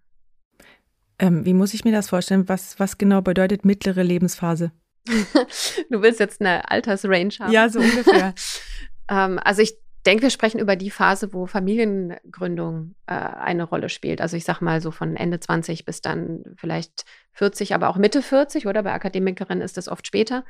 Ähm, 1.19 1.45
wie 1.45 1.53
muss 1.53 1.73
ich 1.73 1.85
mir 1.85 1.93
das 1.93 2.09
vorstellen? 2.09 2.49
Was, 2.49 2.79
was 2.79 2.97
genau 2.97 3.21
bedeutet 3.21 3.63
mittlere 3.63 4.03
Lebensphase? 4.03 4.71
du 5.07 6.01
willst 6.01 6.19
jetzt 6.19 6.41
eine 6.41 6.69
Altersrange 6.69 7.31
haben? 7.39 7.51
Ja, 7.51 7.69
so 7.69 7.79
ungefähr. 7.79 8.33
ähm, 9.09 9.39
also 9.41 9.61
ich 9.61 9.77
denke, 10.05 10.23
wir 10.23 10.29
sprechen 10.29 10.59
über 10.59 10.75
die 10.75 10.91
Phase, 10.91 11.33
wo 11.33 11.45
Familiengründung 11.45 12.95
äh, 13.07 13.13
eine 13.13 13.63
Rolle 13.63 13.89
spielt. 13.89 14.21
Also 14.21 14.37
ich 14.37 14.45
sage 14.45 14.63
mal 14.63 14.81
so 14.81 14.91
von 14.91 15.15
Ende 15.15 15.39
20 15.39 15.85
bis 15.85 16.01
dann 16.01 16.43
vielleicht 16.55 17.05
40, 17.33 17.73
aber 17.73 17.89
auch 17.89 17.97
Mitte 17.97 18.21
40 18.21 18.67
oder 18.67 18.83
bei 18.83 18.93
Akademikerinnen 18.93 19.63
ist 19.63 19.77
das 19.77 19.87
oft 19.87 20.07
später. 20.07 20.45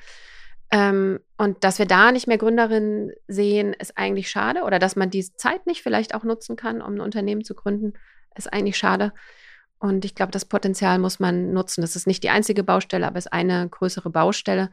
Ähm, 0.72 1.20
und 1.38 1.64
dass 1.64 1.80
wir 1.80 1.86
da 1.86 2.12
nicht 2.12 2.28
mehr 2.28 2.38
Gründerinnen 2.38 3.12
sehen, 3.28 3.74
ist 3.74 3.98
eigentlich 3.98 4.30
schade. 4.30 4.64
Oder 4.64 4.80
dass 4.80 4.96
man 4.96 5.10
diese 5.10 5.36
Zeit 5.36 5.68
nicht 5.68 5.84
vielleicht 5.84 6.16
auch 6.16 6.24
nutzen 6.24 6.56
kann, 6.56 6.82
um 6.82 6.96
ein 6.96 7.02
Unternehmen 7.02 7.44
zu 7.44 7.56
gründen, 7.56 7.94
ist 8.36 8.52
eigentlich 8.52 8.78
schade. 8.78 9.14
Und 9.80 10.06
ich 10.06 10.16
glaube, 10.16 10.32
das 10.32 10.46
Potenzial 10.46 11.00
muss 11.00 11.20
man 11.20 11.54
nutzen. 11.54 11.82
Das 11.82 11.96
ist 11.96 12.08
nicht 12.08 12.24
die 12.24 12.30
einzige 12.30 12.64
Baustelle, 12.64 13.06
aber 13.06 13.18
es 13.18 13.26
ist 13.26 13.34
eine 13.34 13.68
größere 13.70 14.10
Baustelle 14.10 14.70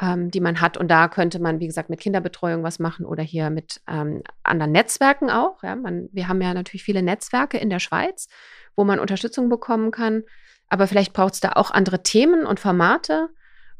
ähm, 0.00 0.30
die 0.30 0.40
man 0.40 0.60
hat. 0.60 0.76
Und 0.76 0.88
da 0.88 1.08
könnte 1.08 1.38
man, 1.38 1.60
wie 1.60 1.66
gesagt, 1.66 1.90
mit 1.90 2.00
Kinderbetreuung 2.00 2.62
was 2.62 2.78
machen 2.78 3.06
oder 3.06 3.22
hier 3.22 3.50
mit 3.50 3.80
ähm, 3.88 4.22
anderen 4.42 4.72
Netzwerken 4.72 5.30
auch. 5.30 5.62
Ja, 5.62 5.76
man, 5.76 6.08
wir 6.12 6.28
haben 6.28 6.40
ja 6.40 6.54
natürlich 6.54 6.82
viele 6.82 7.02
Netzwerke 7.02 7.58
in 7.58 7.70
der 7.70 7.78
Schweiz, 7.78 8.28
wo 8.74 8.84
man 8.84 8.98
Unterstützung 8.98 9.48
bekommen 9.48 9.90
kann. 9.90 10.22
Aber 10.68 10.86
vielleicht 10.86 11.12
braucht 11.12 11.34
es 11.34 11.40
da 11.40 11.52
auch 11.52 11.70
andere 11.70 12.02
Themen 12.02 12.46
und 12.46 12.60
Formate, 12.60 13.28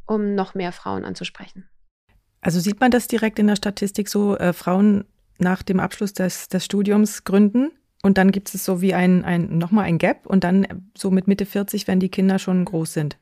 um 0.06 0.34
noch 0.34 0.54
mehr 0.54 0.72
Frauen 0.72 1.04
anzusprechen. 1.04 1.68
Also 2.40 2.60
sieht 2.60 2.80
man 2.80 2.90
das 2.90 3.08
direkt 3.08 3.38
in 3.38 3.48
der 3.48 3.56
Statistik 3.56 4.08
so, 4.08 4.36
äh, 4.36 4.52
Frauen 4.52 5.04
nach 5.38 5.62
dem 5.62 5.80
Abschluss 5.80 6.12
des, 6.12 6.48
des 6.48 6.64
Studiums 6.64 7.24
gründen 7.24 7.72
und 8.02 8.18
dann 8.18 8.30
gibt 8.30 8.54
es 8.54 8.64
so 8.64 8.80
wie 8.80 8.94
ein, 8.94 9.24
ein 9.24 9.58
nochmal 9.58 9.84
ein 9.84 9.98
Gap 9.98 10.26
und 10.26 10.44
dann 10.44 10.88
so 10.96 11.10
mit 11.10 11.26
Mitte 11.26 11.44
40, 11.44 11.88
wenn 11.88 12.00
die 12.00 12.08
Kinder 12.08 12.38
schon 12.38 12.64
groß 12.64 12.92
sind. 12.92 13.18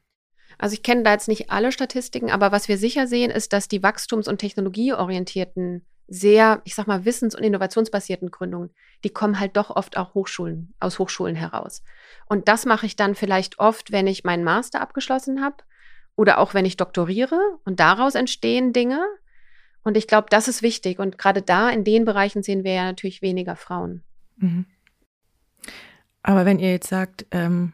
Also 0.59 0.75
ich 0.75 0.83
kenne 0.83 1.03
da 1.03 1.13
jetzt 1.13 1.29
nicht 1.29 1.51
alle 1.51 1.73
Statistiken, 1.73 2.31
aber 2.31 2.53
was 2.53 2.69
wir 2.69 2.79
sicher 2.79 3.07
sehen, 3.07 3.31
ist, 3.31 3.53
dass 3.53 3.69
die 3.69 3.83
wachstums- 3.83 4.29
und 4.29 4.39
technologieorientierten 4.39 5.85
sehr, 6.07 6.61
ich 6.65 6.75
sag 6.75 6.87
mal, 6.87 7.05
wissens- 7.05 7.35
und 7.35 7.43
innovationsbasierten 7.43 8.31
Gründungen, 8.31 8.71
die 9.05 9.11
kommen 9.11 9.41
halt 9.41 9.57
doch 9.57 9.71
oft 9.71 9.97
auch 9.97 10.15
Hochschulen, 10.15 10.75
aus 10.79 10.99
Hochschulen 10.99 11.35
heraus. 11.35 11.83
Und 12.27 12.49
das 12.49 12.67
mache 12.67 12.87
ich 12.87 12.97
dann 12.97 13.15
vielleicht 13.15 13.59
oft, 13.59 13.91
wenn 13.91 14.07
ich 14.07 14.25
meinen 14.25 14.45
Master 14.45 14.81
abgeschlossen 14.81 15.43
habe 15.43 15.57
oder 16.17 16.39
auch 16.39 16.55
wenn 16.55 16.67
ich 16.67 16.77
doktoriere 16.77 17.41
und 17.65 17.81
daraus 17.81 18.15
entstehen 18.15 18.73
Dinge. 18.73 19.03
Und 19.83 19.97
ich 19.97 20.07
glaube, 20.07 20.29
das 20.31 20.49
ist 20.49 20.63
wichtig. 20.63 20.99
Und 20.99 21.19
gerade 21.19 21.43
da, 21.43 21.71
in 21.71 21.85
den 21.85 22.05
Bereichen 22.05 22.43
sehen 22.43 22.65
wir 22.65 22.73
ja 22.73 22.85
natürlich 22.85 23.23
weniger 23.23 23.57
Frauen. 23.57 24.03
Mhm. 24.37 24.67
Aber 26.23 26.47
wenn 26.47 26.59
ihr 26.59 26.71
jetzt 26.71 26.89
sagt, 26.89 27.27
ähm, 27.31 27.73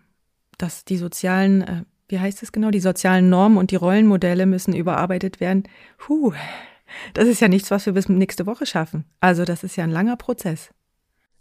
dass 0.59 0.85
die 0.85 0.97
sozialen, 0.97 1.63
äh, 1.63 1.85
wie 2.11 2.19
heißt 2.19 2.43
es 2.43 2.53
genau, 2.53 2.71
die 2.71 2.81
sozialen 2.81 3.29
Normen 3.29 3.57
und 3.57 3.71
die 3.71 3.77
Rollenmodelle 3.77 4.47
müssen 4.47 4.75
überarbeitet 4.75 5.41
werden, 5.41 5.65
puh, 5.99 6.33
das 7.15 7.29
ist 7.29 7.41
ja 7.41 7.49
nichts, 7.49 7.71
was 7.71 7.87
wir 7.87 7.93
bis 7.93 8.09
nächste 8.09 8.47
Woche 8.47 8.67
schaffen. 8.67 9.05
Also 9.21 9.45
das 9.45 9.65
ist 9.65 9.77
ja 9.77 9.85
ein 9.85 9.91
langer 9.91 10.17
Prozess. 10.17 10.71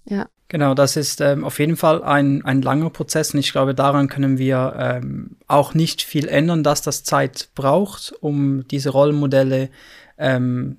Ja. 0.05 0.27
Genau, 0.47 0.73
das 0.73 0.95
ist 0.95 1.21
ähm, 1.21 1.43
auf 1.43 1.59
jeden 1.59 1.77
Fall 1.77 2.03
ein, 2.03 2.43
ein 2.43 2.63
langer 2.63 2.89
Prozess 2.89 3.33
und 3.33 3.39
ich 3.39 3.51
glaube, 3.51 3.75
daran 3.75 4.07
können 4.07 4.39
wir 4.39 4.73
ähm, 4.77 5.37
auch 5.47 5.75
nicht 5.75 6.01
viel 6.01 6.27
ändern, 6.27 6.63
dass 6.63 6.81
das 6.81 7.03
Zeit 7.03 7.49
braucht, 7.53 8.13
um 8.19 8.67
diese 8.67 8.89
Rollenmodelle 8.89 9.69
ähm, 10.17 10.77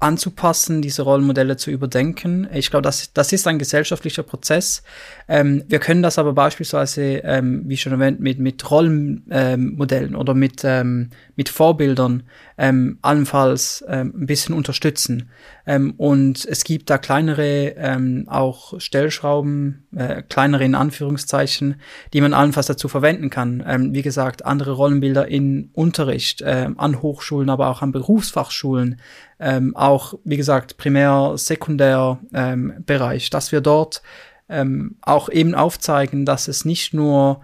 anzupassen, 0.00 0.80
diese 0.80 1.02
Rollenmodelle 1.02 1.58
zu 1.58 1.70
überdenken. 1.70 2.48
Ich 2.52 2.70
glaube, 2.70 2.82
das, 2.82 3.12
das 3.12 3.32
ist 3.32 3.46
ein 3.46 3.58
gesellschaftlicher 3.58 4.22
Prozess. 4.22 4.82
Ähm, 5.28 5.62
wir 5.68 5.78
können 5.78 6.02
das 6.02 6.18
aber 6.18 6.32
beispielsweise, 6.32 7.18
ähm, 7.18 7.62
wie 7.66 7.76
schon 7.76 7.92
erwähnt, 7.92 8.18
mit, 8.18 8.38
mit 8.38 8.70
Rollenmodellen 8.70 10.14
ähm, 10.14 10.18
oder 10.18 10.34
mit, 10.34 10.62
ähm, 10.64 11.10
mit 11.36 11.50
Vorbildern 11.50 12.22
ähm, 12.56 12.98
allenfalls 13.02 13.84
ähm, 13.88 14.14
ein 14.16 14.26
bisschen 14.26 14.54
unterstützen. 14.54 15.28
Ähm, 15.70 15.94
und 15.98 16.44
es 16.46 16.64
gibt 16.64 16.90
da 16.90 16.98
kleinere 16.98 17.76
ähm, 17.76 18.24
auch 18.26 18.80
Stellschrauben, 18.80 19.86
äh, 19.94 20.22
kleinere 20.22 20.64
in 20.64 20.74
Anführungszeichen, 20.74 21.76
die 22.12 22.20
man 22.20 22.34
allenfalls 22.34 22.66
dazu 22.66 22.88
verwenden 22.88 23.30
kann. 23.30 23.62
Ähm, 23.64 23.94
wie 23.94 24.02
gesagt, 24.02 24.44
andere 24.44 24.72
Rollenbilder 24.72 25.28
in 25.28 25.70
Unterricht, 25.72 26.42
äh, 26.42 26.68
an 26.76 27.02
Hochschulen, 27.02 27.50
aber 27.50 27.68
auch 27.68 27.82
an 27.82 27.92
Berufsfachschulen, 27.92 29.00
ähm, 29.38 29.76
auch, 29.76 30.14
wie 30.24 30.36
gesagt, 30.36 30.76
Primär-, 30.76 31.34
Sekundär-Bereich, 31.36 33.24
ähm, 33.26 33.30
dass 33.30 33.52
wir 33.52 33.60
dort 33.60 34.02
ähm, 34.48 34.96
auch 35.02 35.28
eben 35.28 35.54
aufzeigen, 35.54 36.26
dass 36.26 36.48
es 36.48 36.64
nicht 36.64 36.94
nur 36.94 37.42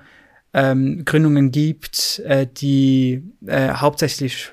ähm, 0.52 1.04
Gründungen 1.04 1.52
gibt, 1.52 2.18
äh, 2.24 2.48
die 2.52 3.22
äh, 3.46 3.68
hauptsächlich 3.74 4.50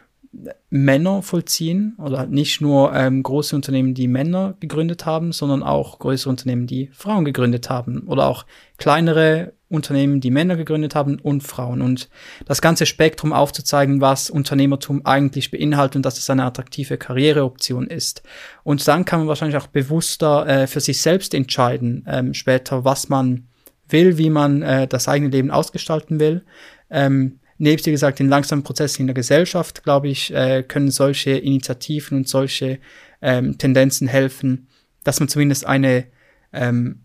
Männer 0.69 1.21
vollziehen 1.21 1.95
oder 1.99 2.25
nicht 2.25 2.59
nur 2.59 2.93
ähm, 2.93 3.21
große 3.21 3.55
Unternehmen, 3.55 3.93
die 3.93 4.07
Männer 4.07 4.55
gegründet 4.59 5.05
haben, 5.05 5.31
sondern 5.31 5.61
auch 5.61 5.99
größere 5.99 6.31
Unternehmen, 6.31 6.65
die 6.65 6.89
Frauen 6.91 7.23
gegründet 7.23 7.69
haben 7.69 8.07
oder 8.07 8.27
auch 8.27 8.45
kleinere 8.77 9.53
Unternehmen, 9.69 10.21
die 10.21 10.31
Männer 10.31 10.55
gegründet 10.55 10.95
haben 10.95 11.19
und 11.19 11.41
Frauen. 11.41 11.81
Und 11.81 12.09
das 12.45 12.61
ganze 12.61 12.85
Spektrum 12.85 13.31
aufzuzeigen, 13.31 14.01
was 14.01 14.29
Unternehmertum 14.29 15.05
eigentlich 15.05 15.51
beinhaltet 15.51 15.97
und 15.97 16.05
dass 16.05 16.17
es 16.17 16.29
eine 16.29 16.45
attraktive 16.45 16.97
Karriereoption 16.97 17.87
ist. 17.87 18.23
Und 18.63 18.87
dann 18.87 19.05
kann 19.05 19.19
man 19.19 19.27
wahrscheinlich 19.27 19.57
auch 19.57 19.67
bewusster 19.67 20.47
äh, 20.47 20.67
für 20.67 20.79
sich 20.79 21.01
selbst 21.01 21.33
entscheiden, 21.33 22.05
ähm, 22.07 22.33
später, 22.33 22.83
was 22.85 23.09
man 23.09 23.47
will, 23.87 24.17
wie 24.17 24.29
man 24.29 24.61
äh, 24.61 24.87
das 24.87 25.07
eigene 25.07 25.31
Leben 25.31 25.51
ausgestalten 25.51 26.19
will. 26.19 26.43
Ähm, 26.89 27.39
nebst, 27.57 27.85
wie 27.85 27.91
gesagt, 27.91 28.19
den 28.19 28.29
langsamen 28.29 28.63
Prozessen 28.63 29.01
in 29.01 29.07
der 29.07 29.13
Gesellschaft, 29.13 29.83
glaube 29.83 30.09
ich, 30.09 30.33
äh, 30.33 30.63
können 30.63 30.91
solche 30.91 31.31
Initiativen 31.31 32.17
und 32.17 32.27
solche 32.27 32.79
ähm, 33.21 33.57
Tendenzen 33.57 34.07
helfen, 34.07 34.67
dass 35.03 35.19
man 35.19 35.29
zumindest 35.29 35.65
eine 35.65 36.05
ähm, 36.51 37.01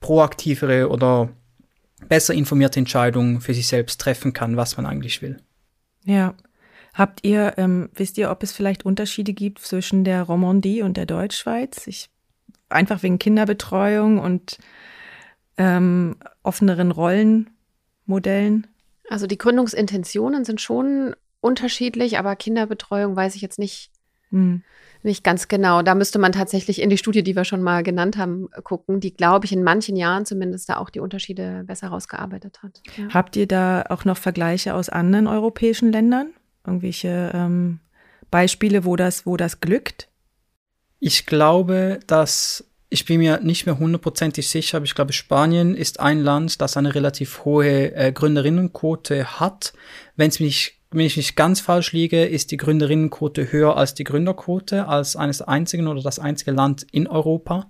proaktivere 0.00 0.88
oder 0.90 1.30
besser 2.08 2.34
informierte 2.34 2.78
Entscheidung 2.78 3.40
für 3.40 3.54
sich 3.54 3.66
selbst 3.66 4.00
treffen 4.00 4.32
kann, 4.32 4.56
was 4.56 4.76
man 4.76 4.86
eigentlich 4.86 5.22
will. 5.22 5.38
Ja. 6.04 6.34
Habt 6.94 7.26
ihr, 7.26 7.54
ähm, 7.58 7.90
wisst 7.94 8.16
ihr, 8.16 8.30
ob 8.30 8.42
es 8.42 8.52
vielleicht 8.52 8.86
Unterschiede 8.86 9.34
gibt 9.34 9.58
zwischen 9.58 10.04
der 10.04 10.22
Romandie 10.22 10.80
und 10.80 10.96
der 10.96 11.04
Deutschschweiz? 11.04 11.86
Ich, 11.86 12.08
einfach 12.70 13.02
wegen 13.02 13.18
Kinderbetreuung 13.18 14.18
und 14.18 14.58
ähm, 15.58 16.16
offeneren 16.42 16.90
Rollenmodellen? 16.90 18.66
Also 19.08 19.26
die 19.26 19.38
Gründungsintentionen 19.38 20.44
sind 20.44 20.60
schon 20.60 21.14
unterschiedlich, 21.40 22.18
aber 22.18 22.36
Kinderbetreuung 22.36 23.14
weiß 23.14 23.36
ich 23.36 23.42
jetzt 23.42 23.58
nicht, 23.58 23.90
hm. 24.30 24.62
nicht 25.02 25.22
ganz 25.22 25.48
genau. 25.48 25.82
Da 25.82 25.94
müsste 25.94 26.18
man 26.18 26.32
tatsächlich 26.32 26.82
in 26.82 26.90
die 26.90 26.98
Studie, 26.98 27.22
die 27.22 27.36
wir 27.36 27.44
schon 27.44 27.62
mal 27.62 27.82
genannt 27.82 28.16
haben, 28.16 28.48
gucken, 28.64 29.00
die, 29.00 29.14
glaube 29.14 29.46
ich, 29.46 29.52
in 29.52 29.62
manchen 29.62 29.96
Jahren 29.96 30.26
zumindest 30.26 30.68
da 30.68 30.78
auch 30.78 30.90
die 30.90 31.00
Unterschiede 31.00 31.62
besser 31.64 31.88
rausgearbeitet 31.88 32.62
hat. 32.62 32.82
Ja. 32.96 33.08
Habt 33.14 33.36
ihr 33.36 33.46
da 33.46 33.84
auch 33.88 34.04
noch 34.04 34.16
Vergleiche 34.16 34.74
aus 34.74 34.88
anderen 34.88 35.26
europäischen 35.26 35.92
Ländern? 35.92 36.30
Irgendwelche 36.66 37.30
ähm, 37.32 37.78
Beispiele, 38.30 38.84
wo 38.84 38.96
das, 38.96 39.24
wo 39.24 39.36
das 39.36 39.60
glückt? 39.60 40.08
Ich 40.98 41.26
glaube, 41.26 42.00
dass 42.06 42.64
ich 42.88 43.04
bin 43.04 43.18
mir 43.18 43.40
nicht 43.40 43.66
mehr 43.66 43.78
hundertprozentig 43.78 44.48
sicher, 44.48 44.76
aber 44.76 44.84
ich 44.84 44.94
glaube, 44.94 45.12
Spanien 45.12 45.74
ist 45.74 46.00
ein 46.00 46.20
Land, 46.20 46.60
das 46.60 46.76
eine 46.76 46.94
relativ 46.94 47.44
hohe 47.44 47.94
äh, 47.94 48.12
Gründerinnenquote 48.12 49.40
hat. 49.40 49.72
Wenn 50.16 50.28
es 50.28 50.40
mich 50.40 50.76
wenn 50.90 51.04
ich 51.04 51.16
nicht 51.16 51.36
ganz 51.36 51.60
falsch 51.60 51.92
liege, 51.92 52.24
ist 52.24 52.52
die 52.52 52.56
Gründerinnenquote 52.56 53.50
höher 53.52 53.76
als 53.76 53.94
die 53.94 54.04
Gründerquote, 54.04 54.86
als 54.86 55.16
eines 55.16 55.42
einzigen 55.42 55.88
oder 55.88 56.00
das 56.00 56.18
einzige 56.18 56.52
Land 56.52 56.86
in 56.90 57.06
Europa. 57.08 57.68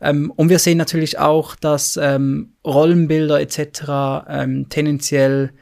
Ähm, 0.00 0.30
und 0.30 0.50
wir 0.50 0.58
sehen 0.58 0.78
natürlich 0.78 1.18
auch, 1.18 1.56
dass 1.56 1.96
ähm, 1.96 2.52
Rollenbilder 2.64 3.40
etc. 3.40 4.28
Ähm, 4.28 4.68
tendenziell 4.68 5.52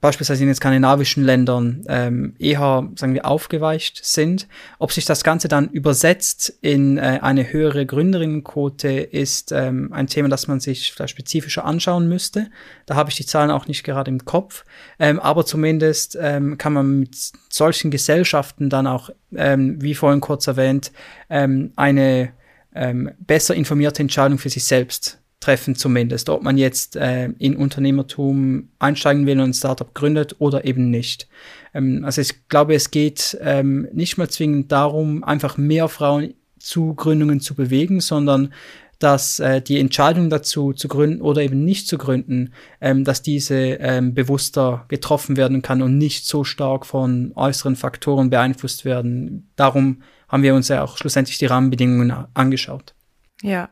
beispielsweise 0.00 0.42
in 0.42 0.48
den 0.48 0.54
skandinavischen 0.54 1.24
Ländern 1.24 1.84
ähm, 1.88 2.34
eher, 2.38 2.88
sagen 2.96 3.14
wir, 3.14 3.24
aufgeweicht 3.24 4.04
sind. 4.04 4.48
Ob 4.78 4.92
sich 4.92 5.04
das 5.04 5.24
Ganze 5.24 5.48
dann 5.48 5.68
übersetzt 5.70 6.52
in 6.60 6.98
äh, 6.98 7.20
eine 7.22 7.52
höhere 7.52 7.86
Gründerinnenquote, 7.86 8.88
ist 8.88 9.52
ähm, 9.52 9.92
ein 9.92 10.08
Thema, 10.08 10.28
das 10.28 10.48
man 10.48 10.60
sich 10.60 10.92
vielleicht 10.92 11.12
spezifischer 11.12 11.64
anschauen 11.64 12.08
müsste. 12.08 12.50
Da 12.86 12.96
habe 12.96 13.10
ich 13.10 13.16
die 13.16 13.26
Zahlen 13.26 13.50
auch 13.50 13.66
nicht 13.66 13.84
gerade 13.84 14.10
im 14.10 14.24
Kopf. 14.24 14.64
Ähm, 14.98 15.20
aber 15.20 15.46
zumindest 15.46 16.18
ähm, 16.20 16.58
kann 16.58 16.72
man 16.72 17.00
mit 17.00 17.16
solchen 17.48 17.90
Gesellschaften 17.90 18.68
dann 18.68 18.86
auch, 18.86 19.10
ähm, 19.34 19.80
wie 19.80 19.94
vorhin 19.94 20.20
kurz 20.20 20.46
erwähnt, 20.46 20.92
ähm, 21.30 21.72
eine 21.76 22.32
ähm, 22.74 23.10
besser 23.18 23.54
informierte 23.54 24.02
Entscheidung 24.02 24.38
für 24.38 24.50
sich 24.50 24.64
selbst 24.64 25.23
treffen 25.44 25.74
zumindest, 25.74 26.30
ob 26.30 26.42
man 26.42 26.56
jetzt 26.56 26.96
äh, 26.96 27.28
in 27.38 27.56
Unternehmertum 27.56 28.70
einsteigen 28.78 29.26
will 29.26 29.38
und 29.40 29.50
ein 29.50 29.54
Startup 29.54 29.92
gründet 29.92 30.36
oder 30.38 30.64
eben 30.64 30.90
nicht. 30.90 31.28
Ähm, 31.74 32.02
also 32.04 32.22
ich 32.22 32.48
glaube, 32.48 32.74
es 32.74 32.90
geht 32.90 33.36
ähm, 33.42 33.86
nicht 33.92 34.16
mal 34.16 34.30
zwingend 34.30 34.72
darum, 34.72 35.22
einfach 35.22 35.58
mehr 35.58 35.88
Frauen 35.88 36.34
zu 36.58 36.94
Gründungen 36.94 37.40
zu 37.40 37.54
bewegen, 37.54 38.00
sondern 38.00 38.54
dass 38.98 39.38
äh, 39.38 39.60
die 39.60 39.80
Entscheidung 39.80 40.30
dazu 40.30 40.72
zu 40.72 40.88
gründen 40.88 41.20
oder 41.20 41.42
eben 41.42 41.62
nicht 41.62 41.88
zu 41.88 41.98
gründen, 41.98 42.54
ähm, 42.80 43.04
dass 43.04 43.20
diese 43.20 43.56
ähm, 43.56 44.14
bewusster 44.14 44.86
getroffen 44.88 45.36
werden 45.36 45.60
kann 45.60 45.82
und 45.82 45.98
nicht 45.98 46.26
so 46.26 46.42
stark 46.42 46.86
von 46.86 47.32
äußeren 47.34 47.76
Faktoren 47.76 48.30
beeinflusst 48.30 48.86
werden. 48.86 49.50
Darum 49.56 50.00
haben 50.28 50.42
wir 50.42 50.54
uns 50.54 50.68
ja 50.68 50.82
auch 50.82 50.96
schlussendlich 50.96 51.36
die 51.36 51.46
Rahmenbedingungen 51.46 52.14
angeschaut. 52.32 52.94
Ja, 53.42 53.68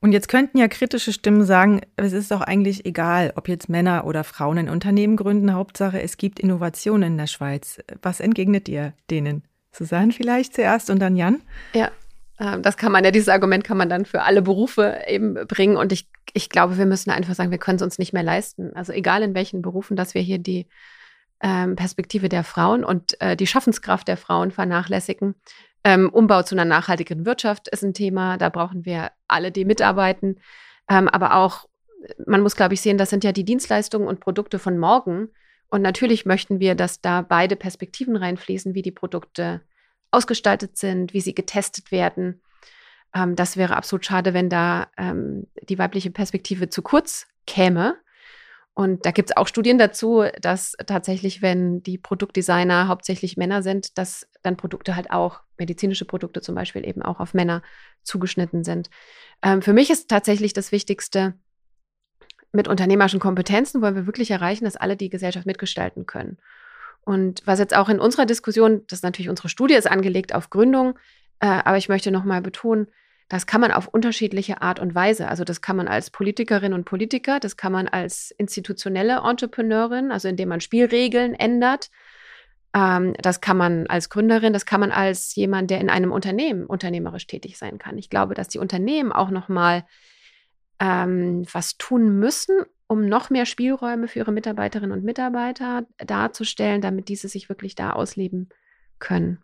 und 0.00 0.12
jetzt 0.12 0.28
könnten 0.28 0.58
ja 0.58 0.68
kritische 0.68 1.12
Stimmen 1.12 1.44
sagen, 1.44 1.80
es 1.96 2.12
ist 2.12 2.30
doch 2.30 2.40
eigentlich 2.40 2.86
egal, 2.86 3.32
ob 3.36 3.48
jetzt 3.48 3.68
Männer 3.68 4.04
oder 4.04 4.22
Frauen 4.22 4.58
ein 4.58 4.68
Unternehmen 4.68 5.16
gründen. 5.16 5.54
Hauptsache, 5.54 6.00
es 6.00 6.16
gibt 6.16 6.38
Innovationen 6.38 7.12
in 7.12 7.18
der 7.18 7.26
Schweiz. 7.26 7.78
Was 8.02 8.20
entgegnet 8.20 8.68
ihr 8.68 8.92
denen? 9.10 9.42
Susanne 9.72 10.12
vielleicht 10.12 10.54
zuerst 10.54 10.90
und 10.90 11.00
dann 11.00 11.16
Jan? 11.16 11.42
Ja, 11.74 11.90
ähm, 12.38 12.62
das 12.62 12.76
kann 12.76 12.92
man 12.92 13.04
ja, 13.04 13.10
dieses 13.10 13.28
Argument 13.28 13.64
kann 13.64 13.76
man 13.76 13.88
dann 13.88 14.04
für 14.04 14.22
alle 14.22 14.42
Berufe 14.42 15.00
eben 15.06 15.34
bringen. 15.46 15.76
Und 15.76 15.92
ich, 15.92 16.08
ich 16.32 16.48
glaube, 16.48 16.78
wir 16.78 16.86
müssen 16.86 17.10
einfach 17.10 17.34
sagen, 17.34 17.50
wir 17.50 17.58
können 17.58 17.76
es 17.76 17.82
uns 17.82 17.98
nicht 17.98 18.12
mehr 18.12 18.22
leisten. 18.22 18.72
Also 18.74 18.92
egal 18.92 19.22
in 19.22 19.34
welchen 19.34 19.62
Berufen, 19.62 19.96
dass 19.96 20.14
wir 20.14 20.22
hier 20.22 20.38
die 20.38 20.68
ähm, 21.40 21.76
Perspektive 21.76 22.28
der 22.28 22.44
Frauen 22.44 22.84
und 22.84 23.20
äh, 23.20 23.36
die 23.36 23.46
Schaffenskraft 23.46 24.08
der 24.08 24.16
Frauen 24.16 24.50
vernachlässigen. 24.50 25.34
Ähm, 25.84 26.10
Umbau 26.10 26.42
zu 26.42 26.54
einer 26.54 26.64
nachhaltigen 26.64 27.24
Wirtschaft 27.24 27.68
ist 27.68 27.82
ein 27.82 27.94
Thema. 27.94 28.36
Da 28.36 28.48
brauchen 28.48 28.84
wir 28.84 29.10
alle, 29.28 29.52
die 29.52 29.64
mitarbeiten. 29.64 30.40
Ähm, 30.88 31.08
aber 31.08 31.36
auch, 31.36 31.68
man 32.26 32.42
muss, 32.42 32.56
glaube 32.56 32.74
ich, 32.74 32.80
sehen, 32.80 32.98
das 32.98 33.10
sind 33.10 33.24
ja 33.24 33.32
die 33.32 33.44
Dienstleistungen 33.44 34.08
und 34.08 34.20
Produkte 34.20 34.58
von 34.58 34.78
morgen. 34.78 35.28
Und 35.68 35.82
natürlich 35.82 36.26
möchten 36.26 36.60
wir, 36.60 36.74
dass 36.74 37.00
da 37.00 37.22
beide 37.22 37.56
Perspektiven 37.56 38.16
reinfließen, 38.16 38.74
wie 38.74 38.82
die 38.82 38.92
Produkte 38.92 39.62
ausgestaltet 40.10 40.76
sind, 40.78 41.12
wie 41.12 41.20
sie 41.20 41.34
getestet 41.34 41.92
werden. 41.92 42.40
Ähm, 43.14 43.36
das 43.36 43.56
wäre 43.56 43.76
absolut 43.76 44.04
schade, 44.06 44.34
wenn 44.34 44.48
da 44.48 44.88
ähm, 44.96 45.46
die 45.62 45.78
weibliche 45.78 46.10
Perspektive 46.10 46.68
zu 46.68 46.82
kurz 46.82 47.26
käme. 47.46 47.96
Und 48.78 49.06
da 49.06 49.10
gibt 49.10 49.30
es 49.30 49.36
auch 49.36 49.48
Studien 49.48 49.76
dazu, 49.76 50.22
dass 50.40 50.76
tatsächlich, 50.86 51.42
wenn 51.42 51.82
die 51.82 51.98
Produktdesigner 51.98 52.86
hauptsächlich 52.86 53.36
Männer 53.36 53.60
sind, 53.60 53.98
dass 53.98 54.28
dann 54.42 54.56
Produkte 54.56 54.94
halt 54.94 55.10
auch, 55.10 55.40
medizinische 55.58 56.04
Produkte 56.04 56.42
zum 56.42 56.54
Beispiel, 56.54 56.86
eben 56.86 57.02
auch 57.02 57.18
auf 57.18 57.34
Männer 57.34 57.62
zugeschnitten 58.04 58.62
sind. 58.62 58.88
Ähm, 59.42 59.62
für 59.62 59.72
mich 59.72 59.90
ist 59.90 60.08
tatsächlich 60.08 60.52
das 60.52 60.70
Wichtigste, 60.70 61.34
mit 62.52 62.68
unternehmerischen 62.68 63.18
Kompetenzen 63.18 63.82
wollen 63.82 63.96
wir 63.96 64.06
wirklich 64.06 64.30
erreichen, 64.30 64.64
dass 64.64 64.76
alle 64.76 64.96
die 64.96 65.10
Gesellschaft 65.10 65.44
mitgestalten 65.44 66.06
können. 66.06 66.38
Und 67.00 67.42
was 67.46 67.58
jetzt 67.58 67.74
auch 67.74 67.88
in 67.88 67.98
unserer 67.98 68.26
Diskussion, 68.26 68.84
das 68.86 69.00
ist 69.00 69.02
natürlich 69.02 69.28
unsere 69.28 69.48
Studie 69.48 69.74
ist 69.74 69.90
angelegt 69.90 70.36
auf 70.36 70.50
Gründung, 70.50 70.96
äh, 71.40 71.46
aber 71.48 71.78
ich 71.78 71.88
möchte 71.88 72.12
nochmal 72.12 72.42
betonen, 72.42 72.86
das 73.28 73.46
kann 73.46 73.60
man 73.60 73.72
auf 73.72 73.88
unterschiedliche 73.88 74.62
Art 74.62 74.80
und 74.80 74.94
Weise. 74.94 75.28
Also 75.28 75.44
das 75.44 75.60
kann 75.60 75.76
man 75.76 75.86
als 75.86 76.10
Politikerin 76.10 76.72
und 76.72 76.84
Politiker, 76.84 77.40
das 77.40 77.56
kann 77.56 77.72
man 77.72 77.86
als 77.86 78.30
institutionelle 78.30 79.22
Entrepreneurin, 79.24 80.10
also 80.10 80.28
indem 80.28 80.48
man 80.48 80.60
Spielregeln 80.60 81.34
ändert. 81.34 81.90
Ähm, 82.74 83.14
das 83.20 83.40
kann 83.40 83.58
man 83.58 83.86
als 83.86 84.08
Gründerin, 84.08 84.54
das 84.54 84.64
kann 84.64 84.80
man 84.80 84.92
als 84.92 85.34
jemand, 85.34 85.70
der 85.70 85.80
in 85.80 85.90
einem 85.90 86.10
Unternehmen 86.10 86.64
unternehmerisch 86.64 87.26
tätig 87.26 87.58
sein 87.58 87.78
kann. 87.78 87.98
Ich 87.98 88.08
glaube, 88.08 88.34
dass 88.34 88.48
die 88.48 88.58
Unternehmen 88.58 89.12
auch 89.12 89.30
noch 89.30 89.48
mal 89.48 89.84
ähm, 90.80 91.44
was 91.52 91.76
tun 91.76 92.18
müssen, 92.18 92.62
um 92.86 93.06
noch 93.06 93.28
mehr 93.28 93.44
Spielräume 93.44 94.08
für 94.08 94.20
ihre 94.20 94.32
Mitarbeiterinnen 94.32 94.92
und 94.92 95.04
Mitarbeiter 95.04 95.86
darzustellen, 95.98 96.80
damit 96.80 97.08
diese 97.08 97.28
sich 97.28 97.50
wirklich 97.50 97.74
da 97.74 97.92
ausleben 97.92 98.48
können. 98.98 99.42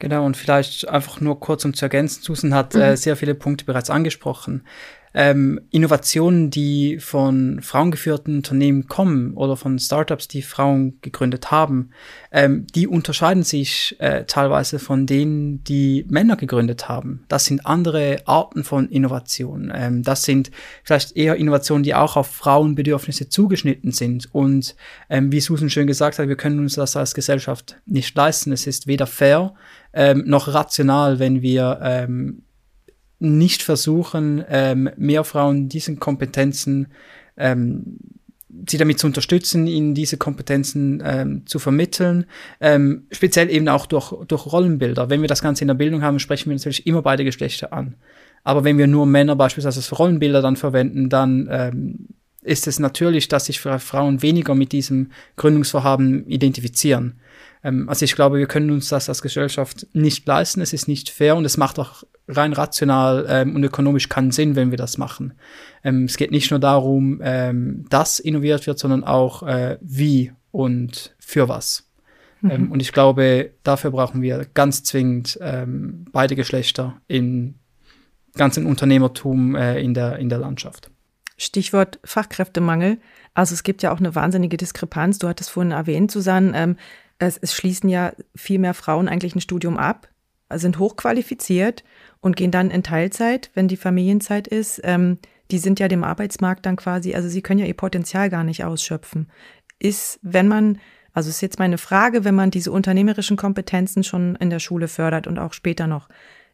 Genau, 0.00 0.24
und 0.24 0.36
vielleicht 0.36 0.88
einfach 0.88 1.20
nur 1.20 1.38
kurz 1.38 1.64
um 1.64 1.74
zu 1.74 1.84
ergänzen, 1.84 2.22
Susan 2.22 2.54
hat 2.54 2.74
äh, 2.74 2.78
mhm. 2.78 2.82
äh, 2.84 2.96
sehr 2.96 3.16
viele 3.16 3.34
Punkte 3.34 3.66
bereits 3.66 3.90
angesprochen 3.90 4.64
ähm, 5.12 5.60
Innovationen, 5.70 6.50
die 6.50 6.98
von 7.00 7.60
frauengeführten 7.62 8.36
Unternehmen 8.36 8.86
kommen 8.86 9.34
oder 9.34 9.56
von 9.56 9.78
Startups, 9.78 10.28
die 10.28 10.42
Frauen 10.42 10.98
gegründet 11.02 11.50
haben, 11.50 11.90
ähm, 12.30 12.66
die 12.74 12.86
unterscheiden 12.86 13.42
sich 13.42 13.96
äh, 13.98 14.24
teilweise 14.24 14.78
von 14.78 15.06
denen, 15.06 15.64
die 15.64 16.06
Männer 16.08 16.36
gegründet 16.36 16.88
haben. 16.88 17.24
Das 17.28 17.44
sind 17.44 17.66
andere 17.66 18.18
Arten 18.26 18.62
von 18.62 18.88
Innovationen. 18.88 19.72
Ähm, 19.74 20.02
das 20.02 20.22
sind 20.22 20.50
vielleicht 20.84 21.16
eher 21.16 21.36
Innovationen, 21.36 21.82
die 21.82 21.94
auch 21.94 22.16
auf 22.16 22.28
Frauenbedürfnisse 22.28 23.28
zugeschnitten 23.28 23.92
sind. 23.92 24.28
Und 24.32 24.76
ähm, 25.08 25.32
wie 25.32 25.40
Susan 25.40 25.70
schön 25.70 25.86
gesagt 25.86 26.18
hat, 26.18 26.28
wir 26.28 26.36
können 26.36 26.60
uns 26.60 26.74
das 26.74 26.96
als 26.96 27.14
Gesellschaft 27.14 27.80
nicht 27.86 28.14
leisten. 28.14 28.52
Es 28.52 28.66
ist 28.66 28.86
weder 28.86 29.06
fair 29.06 29.54
ähm, 29.92 30.22
noch 30.26 30.52
rational, 30.52 31.18
wenn 31.18 31.42
wir 31.42 31.80
ähm, 31.82 32.42
nicht 33.20 33.62
versuchen, 33.62 34.44
ähm, 34.48 34.90
mehr 34.96 35.24
Frauen 35.24 35.68
diesen 35.68 36.00
Kompetenzen, 36.00 36.88
ähm, 37.36 37.98
sie 38.68 38.78
damit 38.78 38.98
zu 38.98 39.06
unterstützen, 39.06 39.66
ihnen 39.66 39.94
diese 39.94 40.16
Kompetenzen 40.16 41.02
ähm, 41.04 41.46
zu 41.46 41.58
vermitteln, 41.58 42.26
ähm, 42.60 43.06
speziell 43.12 43.50
eben 43.50 43.68
auch 43.68 43.86
durch, 43.86 44.12
durch 44.26 44.46
Rollenbilder. 44.46 45.10
Wenn 45.10 45.20
wir 45.20 45.28
das 45.28 45.42
Ganze 45.42 45.62
in 45.62 45.68
der 45.68 45.74
Bildung 45.74 46.02
haben, 46.02 46.18
sprechen 46.18 46.50
wir 46.50 46.56
natürlich 46.56 46.86
immer 46.86 47.02
beide 47.02 47.24
Geschlechter 47.24 47.72
an. 47.72 47.94
Aber 48.42 48.64
wenn 48.64 48.78
wir 48.78 48.86
nur 48.86 49.06
Männer 49.06 49.36
beispielsweise 49.36 49.78
als 49.78 49.98
Rollenbilder 49.98 50.40
dann 50.42 50.56
verwenden, 50.56 51.10
dann 51.10 51.48
ähm, 51.50 52.08
ist 52.42 52.66
es 52.66 52.78
natürlich, 52.78 53.28
dass 53.28 53.46
sich 53.46 53.60
Frauen 53.60 54.22
weniger 54.22 54.54
mit 54.54 54.72
diesem 54.72 55.10
Gründungsvorhaben 55.36 56.26
identifizieren. 56.26 57.20
Ähm, 57.62 57.88
also 57.88 58.04
ich 58.04 58.14
glaube, 58.14 58.38
wir 58.38 58.46
können 58.46 58.70
uns 58.70 58.88
das 58.88 59.08
als 59.08 59.22
Gesellschaft 59.22 59.86
nicht 59.92 60.26
leisten. 60.26 60.60
Es 60.60 60.72
ist 60.72 60.88
nicht 60.88 61.10
fair 61.10 61.36
und 61.36 61.44
es 61.44 61.56
macht 61.56 61.78
auch 61.78 62.04
rein 62.28 62.52
rational 62.52 63.26
ähm, 63.28 63.54
und 63.56 63.64
ökonomisch 63.64 64.08
keinen 64.08 64.30
Sinn, 64.30 64.56
wenn 64.56 64.70
wir 64.70 64.78
das 64.78 64.98
machen. 64.98 65.34
Ähm, 65.82 66.04
es 66.04 66.16
geht 66.16 66.30
nicht 66.30 66.50
nur 66.50 66.60
darum, 66.60 67.20
ähm, 67.22 67.86
dass 67.90 68.20
innoviert 68.20 68.66
wird, 68.66 68.78
sondern 68.78 69.04
auch 69.04 69.42
äh, 69.42 69.78
wie 69.80 70.32
und 70.50 71.14
für 71.18 71.48
was. 71.48 71.88
Mhm. 72.40 72.50
Ähm, 72.50 72.72
und 72.72 72.80
ich 72.80 72.92
glaube, 72.92 73.52
dafür 73.62 73.90
brauchen 73.90 74.22
wir 74.22 74.46
ganz 74.54 74.82
zwingend 74.82 75.38
ähm, 75.40 76.06
beide 76.12 76.36
Geschlechter 76.36 77.00
in 77.08 77.56
ganzen 78.36 78.66
Unternehmertum 78.66 79.54
äh, 79.56 79.80
in, 79.80 79.94
der, 79.94 80.18
in 80.18 80.28
der 80.28 80.38
Landschaft. 80.38 80.90
Stichwort 81.36 81.98
Fachkräftemangel. 82.04 82.98
Also 83.34 83.54
es 83.54 83.62
gibt 83.62 83.82
ja 83.82 83.92
auch 83.92 83.98
eine 83.98 84.14
wahnsinnige 84.14 84.56
Diskrepanz. 84.56 85.18
Du 85.18 85.26
hattest 85.26 85.50
vorhin 85.50 85.72
erwähnt, 85.72 86.10
Susanne, 86.10 86.76
es, 87.20 87.36
es 87.36 87.54
schließen 87.54 87.88
ja 87.88 88.12
viel 88.34 88.58
mehr 88.58 88.74
Frauen 88.74 89.06
eigentlich 89.06 89.36
ein 89.36 89.40
Studium 89.40 89.76
ab, 89.76 90.08
sind 90.52 90.78
hochqualifiziert 90.78 91.84
und 92.20 92.34
gehen 92.34 92.50
dann 92.50 92.70
in 92.70 92.82
Teilzeit, 92.82 93.50
wenn 93.54 93.68
die 93.68 93.76
Familienzeit 93.76 94.48
ist. 94.48 94.80
Ähm, 94.82 95.18
die 95.50 95.58
sind 95.58 95.78
ja 95.78 95.86
dem 95.86 96.02
Arbeitsmarkt 96.02 96.66
dann 96.66 96.76
quasi, 96.76 97.14
also 97.14 97.28
sie 97.28 97.42
können 97.42 97.60
ja 97.60 97.66
ihr 97.66 97.74
Potenzial 97.74 98.30
gar 98.30 98.42
nicht 98.42 98.64
ausschöpfen. 98.64 99.30
Ist, 99.78 100.18
wenn 100.22 100.48
man, 100.48 100.80
also 101.12 101.28
ist 101.28 101.40
jetzt 101.40 101.58
meine 101.58 101.78
Frage, 101.78 102.24
wenn 102.24 102.34
man 102.34 102.50
diese 102.50 102.72
unternehmerischen 102.72 103.36
Kompetenzen 103.36 104.02
schon 104.02 104.36
in 104.36 104.50
der 104.50 104.58
Schule 104.58 104.88
fördert 104.88 105.26
und 105.26 105.38
auch 105.38 105.52
später 105.52 105.86
noch 105.86 106.08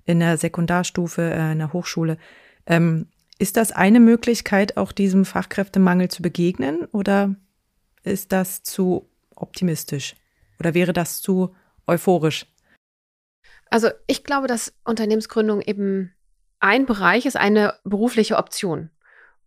in 0.05 0.21
der 0.21 0.37
Sekundarstufe, 0.37 1.23
äh, 1.23 1.53
in 1.53 1.59
der 1.59 1.73
Hochschule, 1.73 2.19
ähm, 2.67 3.07
ist 3.39 3.57
das 3.57 3.71
eine 3.71 4.01
Möglichkeit, 4.01 4.77
auch 4.77 4.93
diesem 4.93 5.25
Fachkräftemangel 5.25 6.09
zu 6.09 6.23
begegnen 6.23 6.87
oder 6.93 7.35
ist 8.03 8.33
das 8.33 8.63
zu 8.63 9.09
optimistisch? 9.35 10.17
Oder 10.59 10.75
wäre 10.75 10.92
das 10.92 11.21
zu 11.21 11.55
euphorisch? 11.87 12.47
Also 13.71 13.88
ich 14.07 14.25
glaube, 14.25 14.47
dass 14.47 14.75
Unternehmensgründung 14.85 15.61
eben 15.61 16.12
ein 16.61 16.87
Bereich 16.87 17.27
ist, 17.27 17.37
eine 17.37 17.75
berufliche 17.85 18.37
Option. 18.37 18.90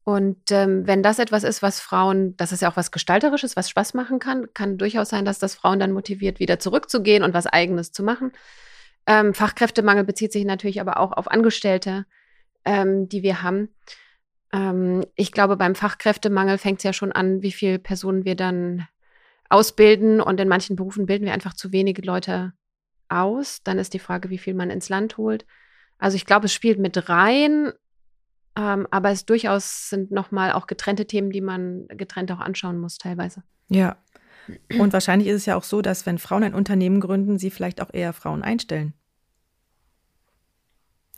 Und 0.04 0.52
ähm, 0.52 0.88
wenn 0.88 1.04
das 1.04 1.19
etwas 1.19 1.43
ist, 1.43 1.62
was 1.62 1.80
Frauen, 1.80 2.36
das 2.38 2.52
ist 2.52 2.62
ja 2.62 2.72
auch 2.72 2.78
was 2.78 2.91
Gestalterisches, 2.91 3.56
was 3.56 3.69
Spaß 3.69 3.93
machen 3.93 4.19
kann, 4.19 4.54
kann 4.54 4.78
durchaus 4.78 5.10
sein, 5.10 5.26
dass 5.26 5.39
das 5.39 5.56
Frauen 5.56 5.80
dann 5.80 5.91
motiviert, 5.91 6.39
wieder 6.39 6.60
zurückzugehen 6.60 7.22
und 7.24 7.34
was 7.34 7.45
Eigenes 7.45 7.91
zu 7.91 8.02
machen. 8.02 8.32
Ähm, 9.06 9.34
Fachkräftemangel 9.34 10.04
bezieht 10.04 10.32
sich 10.32 10.45
natürlich 10.45 10.82
aber 10.82 11.00
auch 11.00 11.12
auf 11.12 11.30
Angestellte, 11.30 12.06
ähm, 12.65 13.08
die 13.08 13.24
wir 13.24 13.43
haben. 13.43 13.69
Ähm, 14.52 15.06
ich 15.15 15.32
glaube, 15.32 15.58
beim 15.58 15.76
Fachkräftemangel 15.76 16.58
fängt 16.58 16.80
es 16.80 16.84
ja 16.84 16.93
schon 16.93 17.12
an, 17.12 17.41
wie 17.41 17.52
viele 17.52 17.80
Personen 17.80 18.26
wir 18.26 18.36
dann 18.36 18.88
ausbilden. 19.50 20.22
Und 20.22 20.40
in 20.40 20.48
manchen 20.48 20.76
Berufen 20.76 21.06
bilden 21.06 21.26
wir 21.26 21.34
einfach 21.34 21.54
zu 21.54 21.72
wenige 21.72 22.02
Leute 22.02 22.54
aus. 23.10 23.62
Dann 23.64 23.80
ist 23.80 23.94
die 23.94 24.00
Frage, 24.00 24.30
wie 24.30 24.38
viel 24.38 24.54
man 24.54 24.70
ins 24.70 24.90
Land 24.90 25.18
holt. 25.18 25.46
Also 25.98 26.16
ich 26.16 26.26
glaube, 26.26 26.46
es 26.46 26.54
spielt 26.54 26.80
mit 26.80 27.10
rein, 27.10 27.74
ähm, 28.56 28.88
aber 28.90 29.12
es 29.12 29.26
durchaus 29.26 29.90
sind 29.90 30.12
nochmal 30.12 30.54
auch 30.54 30.68
getrennte 30.68 31.06
Themen, 31.06 31.32
die 31.32 31.42
man 31.42 31.88
getrennt 31.90 32.32
auch 32.32 32.40
anschauen 32.40 32.80
muss 32.80 32.98
teilweise. 32.98 33.44
Ja. 33.68 33.98
Und 34.80 34.94
wahrscheinlich 34.94 35.28
ist 35.28 35.36
es 35.36 35.46
ja 35.46 35.56
auch 35.56 35.64
so, 35.64 35.82
dass 35.82 36.06
wenn 36.06 36.18
Frauen 36.18 36.44
ein 36.44 36.54
Unternehmen 36.56 37.02
gründen, 37.02 37.38
sie 37.38 37.52
vielleicht 37.52 37.82
auch 37.82 37.94
eher 37.94 38.14
Frauen 38.14 38.42
einstellen. 38.42 38.94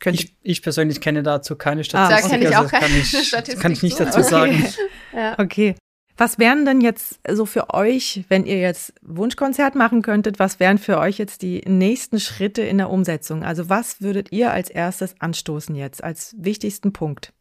Ich, 0.04 0.36
ich, 0.42 0.64
persönlich 0.64 1.00
kenne 1.00 1.22
dazu 1.22 1.56
keine 1.56 1.84
Statistik. 1.84 2.18
Ah, 2.18 2.22
da 2.22 2.28
kenne 2.28 2.50
ich 2.50 2.58
also 2.58 2.68
auch 2.68 2.72
keine 2.72 2.88
kann 2.88 2.98
ich, 2.98 3.28
Statistik. 3.28 3.62
Kann 3.62 3.72
ich 3.72 3.84
nicht 3.84 4.00
dazu 4.00 4.20
okay. 4.20 4.30
sagen. 4.30 4.68
ja. 5.14 5.40
Okay. 5.40 5.76
Was 6.22 6.38
wären 6.38 6.66
denn 6.66 6.82
jetzt 6.82 7.20
so 7.28 7.48
für 7.48 7.74
euch, 7.74 8.26
wenn 8.30 8.46
ihr 8.46 8.60
jetzt 8.60 8.94
Wunschkonzert 9.02 9.74
machen 9.74 10.04
könntet, 10.04 10.38
was 10.38 10.60
wären 10.60 10.78
für 10.78 11.00
euch 11.00 11.18
jetzt 11.18 11.42
die 11.42 11.64
nächsten 11.66 12.20
Schritte 12.20 12.62
in 12.62 12.78
der 12.78 12.92
Umsetzung? 12.92 13.44
Also 13.44 13.70
was 13.70 14.04
würdet 14.04 14.32
ihr 14.32 14.52
als 14.52 14.70
erstes 14.70 15.20
anstoßen 15.20 15.74
jetzt, 15.74 16.04
als 16.04 16.36
wichtigsten 16.38 16.94
Punkt? 16.94 17.34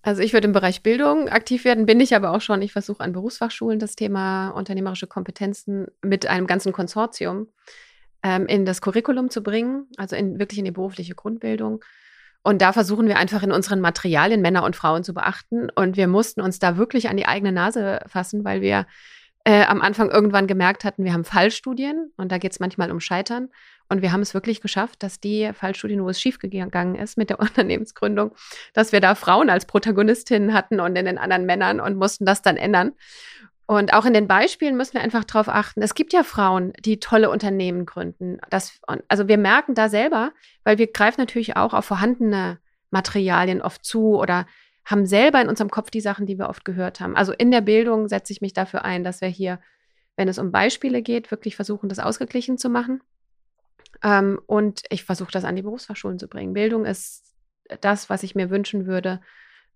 Also 0.00 0.22
ich 0.22 0.32
würde 0.32 0.46
im 0.46 0.54
Bereich 0.54 0.82
Bildung 0.82 1.28
aktiv 1.28 1.66
werden, 1.66 1.84
bin 1.84 2.00
ich 2.00 2.16
aber 2.16 2.30
auch 2.30 2.40
schon. 2.40 2.62
Ich 2.62 2.72
versuche 2.72 3.04
an 3.04 3.12
Berufsfachschulen 3.12 3.78
das 3.78 3.94
Thema 3.94 4.48
unternehmerische 4.52 5.06
Kompetenzen 5.06 5.88
mit 6.00 6.26
einem 6.26 6.46
ganzen 6.46 6.72
Konsortium 6.72 7.48
ähm, 8.22 8.46
in 8.46 8.64
das 8.64 8.80
Curriculum 8.80 9.28
zu 9.28 9.42
bringen, 9.42 9.86
also 9.98 10.16
in, 10.16 10.38
wirklich 10.38 10.58
in 10.58 10.64
die 10.64 10.70
berufliche 10.70 11.14
Grundbildung. 11.14 11.84
Und 12.42 12.60
da 12.60 12.72
versuchen 12.72 13.06
wir 13.06 13.18
einfach 13.18 13.42
in 13.42 13.52
unseren 13.52 13.80
Materialien 13.80 14.42
Männer 14.42 14.64
und 14.64 14.76
Frauen 14.76 15.04
zu 15.04 15.14
beachten. 15.14 15.70
Und 15.70 15.96
wir 15.96 16.08
mussten 16.08 16.40
uns 16.40 16.58
da 16.58 16.76
wirklich 16.76 17.08
an 17.08 17.16
die 17.16 17.26
eigene 17.26 17.52
Nase 17.52 18.00
fassen, 18.06 18.44
weil 18.44 18.60
wir 18.60 18.86
äh, 19.44 19.64
am 19.64 19.80
Anfang 19.80 20.10
irgendwann 20.10 20.46
gemerkt 20.46 20.84
hatten, 20.84 21.04
wir 21.04 21.12
haben 21.12 21.24
Fallstudien 21.24 22.12
und 22.16 22.30
da 22.30 22.38
geht 22.38 22.52
es 22.52 22.60
manchmal 22.60 22.90
um 22.90 23.00
Scheitern. 23.00 23.48
Und 23.88 24.00
wir 24.00 24.12
haben 24.12 24.22
es 24.22 24.34
wirklich 24.34 24.60
geschafft, 24.60 25.02
dass 25.02 25.20
die 25.20 25.50
Fallstudien, 25.52 26.02
wo 26.02 26.08
es 26.08 26.20
schiefgegangen 26.20 26.94
ist 26.94 27.18
mit 27.18 27.30
der 27.30 27.40
Unternehmensgründung, 27.40 28.32
dass 28.72 28.92
wir 28.92 29.00
da 29.00 29.14
Frauen 29.14 29.50
als 29.50 29.66
Protagonistinnen 29.66 30.54
hatten 30.54 30.80
und 30.80 30.96
in 30.96 31.04
den 31.04 31.18
anderen 31.18 31.44
Männern 31.44 31.80
und 31.80 31.96
mussten 31.96 32.24
das 32.24 32.42
dann 32.42 32.56
ändern. 32.56 32.92
Und 33.72 33.94
auch 33.94 34.04
in 34.04 34.12
den 34.12 34.28
Beispielen 34.28 34.76
müssen 34.76 34.92
wir 34.92 35.00
einfach 35.00 35.24
darauf 35.24 35.48
achten. 35.48 35.80
Es 35.80 35.94
gibt 35.94 36.12
ja 36.12 36.24
Frauen, 36.24 36.74
die 36.84 37.00
tolle 37.00 37.30
Unternehmen 37.30 37.86
gründen. 37.86 38.38
Das, 38.50 38.78
also 39.08 39.28
wir 39.28 39.38
merken 39.38 39.74
da 39.74 39.88
selber, 39.88 40.32
weil 40.62 40.76
wir 40.76 40.92
greifen 40.92 41.22
natürlich 41.22 41.56
auch 41.56 41.72
auf 41.72 41.86
vorhandene 41.86 42.58
Materialien 42.90 43.62
oft 43.62 43.82
zu 43.82 44.18
oder 44.18 44.46
haben 44.84 45.06
selber 45.06 45.40
in 45.40 45.48
unserem 45.48 45.70
Kopf 45.70 45.88
die 45.90 46.02
Sachen, 46.02 46.26
die 46.26 46.38
wir 46.38 46.50
oft 46.50 46.66
gehört 46.66 47.00
haben. 47.00 47.16
Also 47.16 47.32
in 47.32 47.50
der 47.50 47.62
Bildung 47.62 48.08
setze 48.08 48.34
ich 48.34 48.42
mich 48.42 48.52
dafür 48.52 48.84
ein, 48.84 49.04
dass 49.04 49.22
wir 49.22 49.28
hier, 49.28 49.58
wenn 50.16 50.28
es 50.28 50.38
um 50.38 50.52
Beispiele 50.52 51.00
geht, 51.00 51.30
wirklich 51.30 51.56
versuchen, 51.56 51.88
das 51.88 51.98
ausgeglichen 51.98 52.58
zu 52.58 52.68
machen. 52.68 53.00
Ähm, 54.02 54.38
und 54.46 54.82
ich 54.90 55.04
versuche 55.04 55.32
das 55.32 55.44
an 55.44 55.56
die 55.56 55.62
Berufsfachschulen 55.62 56.18
zu 56.18 56.28
bringen. 56.28 56.52
Bildung 56.52 56.84
ist 56.84 57.34
das, 57.80 58.10
was 58.10 58.22
ich 58.22 58.34
mir 58.34 58.50
wünschen 58.50 58.84
würde, 58.84 59.22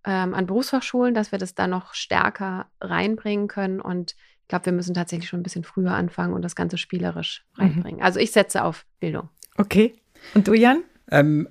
ähm, 0.07 0.35
an 0.35 0.47
Berufsfachschulen, 0.47 1.15
dass 1.15 1.33
wir 1.33 1.39
das 1.39 1.55
da 1.55 1.67
noch 1.67 1.93
stärker 1.93 2.67
reinbringen 2.81 3.49
können. 3.49 3.81
Und 3.81 4.15
ich 4.43 4.49
glaube, 4.49 4.67
wir 4.67 4.73
müssen 4.73 4.95
tatsächlich 4.95 5.29
schon 5.29 5.41
ein 5.41 5.43
bisschen 5.43 5.65
früher 5.65 5.93
anfangen 5.93 6.33
und 6.33 6.43
das 6.43 6.55
Ganze 6.55 6.79
spielerisch 6.79 7.45
mhm. 7.57 7.63
reinbringen. 7.63 7.99
Mhm. 7.99 8.05
Also 8.05 8.21
ich 8.21 8.31
setze 8.31 8.63
auf 8.65 8.87
Bildung. 9.01 9.29
Okay. 9.59 9.95
Und 10.35 10.47
du, 10.49 10.55
Jan? 10.55 10.83
Ähm, 11.11 11.49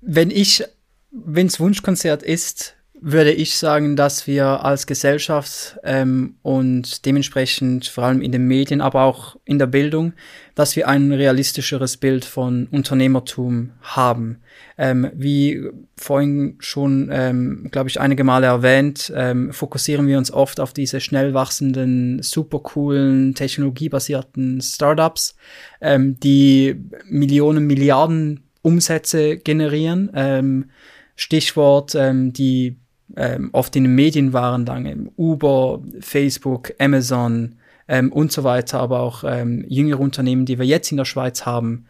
wenn 0.00 0.30
ich, 0.30 0.64
wenn 1.10 1.46
es 1.46 1.60
Wunschkonzert 1.60 2.22
ist, 2.22 2.76
würde 3.02 3.32
ich 3.32 3.56
sagen, 3.56 3.96
dass 3.96 4.26
wir 4.26 4.64
als 4.64 4.86
Gesellschaft 4.86 5.78
ähm, 5.84 6.36
und 6.42 7.06
dementsprechend 7.06 7.86
vor 7.86 8.04
allem 8.04 8.20
in 8.20 8.32
den 8.32 8.46
Medien, 8.46 8.80
aber 8.80 9.02
auch 9.04 9.36
in 9.44 9.58
der 9.58 9.66
Bildung, 9.66 10.12
dass 10.54 10.76
wir 10.76 10.86
ein 10.86 11.10
realistischeres 11.12 11.96
Bild 11.96 12.24
von 12.24 12.68
Unternehmertum 12.70 13.70
haben. 13.80 14.40
Ähm, 14.76 15.10
wie 15.14 15.62
vorhin 15.96 16.56
schon, 16.58 17.08
ähm, 17.10 17.68
glaube 17.70 17.88
ich, 17.88 18.00
einige 18.00 18.24
Male 18.24 18.46
erwähnt, 18.46 19.12
ähm, 19.16 19.52
fokussieren 19.52 20.06
wir 20.06 20.18
uns 20.18 20.30
oft 20.30 20.60
auf 20.60 20.72
diese 20.72 21.00
schnell 21.00 21.32
wachsenden, 21.32 22.22
super 22.22 22.58
coolen, 22.60 23.34
technologiebasierten 23.34 24.60
Startups, 24.60 25.36
ähm, 25.80 26.20
die 26.20 26.76
Millionen, 27.06 27.66
Milliarden 27.66 28.44
Umsätze 28.62 29.38
generieren. 29.38 30.10
Ähm, 30.14 30.70
Stichwort 31.16 31.94
ähm, 31.94 32.32
die 32.32 32.76
ähm, 33.16 33.50
oft 33.52 33.74
in 33.76 33.84
den 33.84 33.94
Medien 33.94 34.32
waren, 34.32 34.64
dann 34.64 35.10
Uber, 35.16 35.82
Facebook, 36.00 36.72
Amazon 36.78 37.56
ähm, 37.88 38.12
und 38.12 38.32
so 38.32 38.44
weiter, 38.44 38.80
aber 38.80 39.00
auch 39.00 39.24
ähm, 39.24 39.64
jüngere 39.68 40.00
Unternehmen, 40.00 40.46
die 40.46 40.58
wir 40.58 40.66
jetzt 40.66 40.90
in 40.90 40.96
der 40.96 41.04
Schweiz 41.04 41.44
haben, 41.46 41.86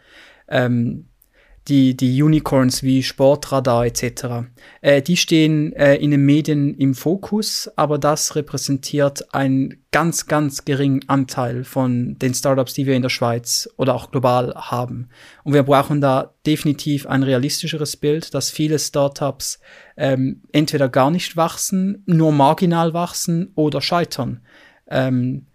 ähm, 0.48 1.09
die, 1.70 1.96
die 1.96 2.22
Unicorns 2.22 2.82
wie 2.82 3.02
Sportradar 3.02 3.86
etc., 3.86 4.50
äh, 4.80 5.00
die 5.00 5.16
stehen 5.16 5.72
äh, 5.72 5.94
in 5.94 6.10
den 6.10 6.26
Medien 6.26 6.74
im 6.74 6.94
Fokus, 6.94 7.70
aber 7.76 7.96
das 7.96 8.34
repräsentiert 8.34 9.32
einen 9.32 9.82
ganz, 9.92 10.26
ganz 10.26 10.64
geringen 10.64 11.08
Anteil 11.08 11.64
von 11.64 12.18
den 12.18 12.34
Startups, 12.34 12.74
die 12.74 12.86
wir 12.86 12.94
in 12.94 13.02
der 13.02 13.08
Schweiz 13.08 13.68
oder 13.76 13.94
auch 13.94 14.10
global 14.10 14.52
haben. 14.54 15.08
Und 15.44 15.54
wir 15.54 15.62
brauchen 15.62 16.00
da 16.00 16.34
definitiv 16.44 17.06
ein 17.06 17.22
realistischeres 17.22 17.96
Bild, 17.96 18.34
dass 18.34 18.50
viele 18.50 18.78
Startups 18.78 19.60
ähm, 19.96 20.42
entweder 20.52 20.88
gar 20.88 21.10
nicht 21.10 21.36
wachsen, 21.36 22.02
nur 22.06 22.32
marginal 22.32 22.92
wachsen 22.92 23.52
oder 23.54 23.80
scheitern. 23.80 24.40
Ähm, 24.88 25.46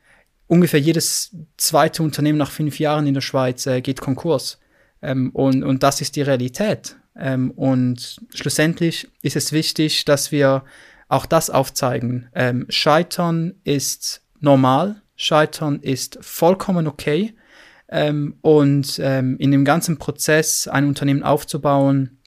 ungefähr 0.48 0.80
jedes 0.80 1.36
zweite 1.58 2.04
Unternehmen 2.04 2.38
nach 2.38 2.52
fünf 2.52 2.80
Jahren 2.80 3.08
in 3.08 3.14
der 3.14 3.22
Schweiz 3.22 3.66
äh, 3.66 3.82
geht 3.82 4.00
Konkurs. 4.00 4.60
Ähm, 5.06 5.30
und, 5.32 5.64
und 5.64 5.84
das 5.84 6.02
ist 6.02 6.16
die 6.16 6.24
Realität. 6.24 6.98
Ähm, 7.16 7.52
und 7.52 8.20
schlussendlich 8.34 9.08
ist 9.22 9.36
es 9.36 9.52
wichtig, 9.52 10.06
dass 10.06 10.32
wir 10.32 10.64
auch 11.08 11.26
das 11.26 11.50
aufzeigen. 11.50 12.28
Ähm, 12.34 12.66
Scheitern 12.70 13.54
ist 13.64 14.22
normal, 14.40 15.02
Scheitern 15.16 15.80
ist 15.80 16.18
vollkommen 16.22 16.88
okay. 16.88 17.36
Ähm, 17.88 18.36
und 18.42 19.00
ähm, 19.02 19.38
in 19.38 19.52
dem 19.52 19.64
ganzen 19.64 19.98
Prozess, 19.98 20.68
ein 20.68 20.88
Unternehmen 20.88 21.22
aufzubauen, 21.22 22.18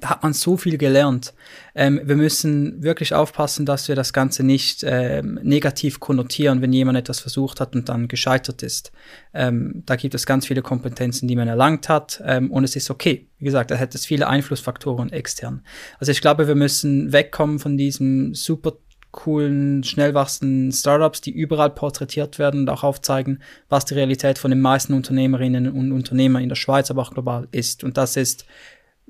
da 0.00 0.10
hat 0.10 0.22
man 0.22 0.32
so 0.32 0.56
viel 0.56 0.76
gelernt. 0.76 1.34
Ähm, 1.74 2.00
wir 2.04 2.16
müssen 2.16 2.82
wirklich 2.82 3.14
aufpassen, 3.14 3.64
dass 3.64 3.88
wir 3.88 3.94
das 3.94 4.12
Ganze 4.12 4.42
nicht 4.42 4.84
ähm, 4.86 5.38
negativ 5.42 6.00
konnotieren, 6.00 6.62
wenn 6.62 6.72
jemand 6.72 6.98
etwas 6.98 7.20
versucht 7.20 7.60
hat 7.60 7.74
und 7.74 7.88
dann 7.88 8.08
gescheitert 8.08 8.62
ist. 8.62 8.92
Ähm, 9.32 9.82
da 9.86 9.96
gibt 9.96 10.14
es 10.14 10.26
ganz 10.26 10.46
viele 10.46 10.62
Kompetenzen, 10.62 11.28
die 11.28 11.36
man 11.36 11.48
erlangt 11.48 11.88
hat 11.88 12.22
ähm, 12.24 12.50
und 12.50 12.64
es 12.64 12.76
ist 12.76 12.90
okay. 12.90 13.28
Wie 13.38 13.44
gesagt, 13.44 13.70
da 13.70 13.76
hätte 13.76 13.96
es 13.96 14.06
viele 14.06 14.26
Einflussfaktoren 14.26 15.12
extern. 15.12 15.62
Also 15.98 16.10
ich 16.12 16.20
glaube, 16.20 16.48
wir 16.48 16.54
müssen 16.54 17.12
wegkommen 17.12 17.58
von 17.58 17.76
diesem 17.76 18.34
super 18.34 18.72
coolen, 19.14 19.84
schnell 19.84 20.12
wachsenden 20.12 20.72
Startups, 20.72 21.20
die 21.20 21.30
überall 21.30 21.70
porträtiert 21.70 22.40
werden 22.40 22.62
und 22.62 22.68
auch 22.68 22.82
aufzeigen, 22.82 23.40
was 23.68 23.84
die 23.84 23.94
Realität 23.94 24.38
von 24.38 24.50
den 24.50 24.60
meisten 24.60 24.92
Unternehmerinnen 24.92 25.70
und 25.70 25.92
Unternehmern 25.92 26.42
in 26.42 26.48
der 26.48 26.56
Schweiz, 26.56 26.90
aber 26.90 27.02
auch 27.02 27.12
global 27.12 27.46
ist. 27.52 27.84
Und 27.84 27.96
das 27.96 28.16
ist 28.16 28.44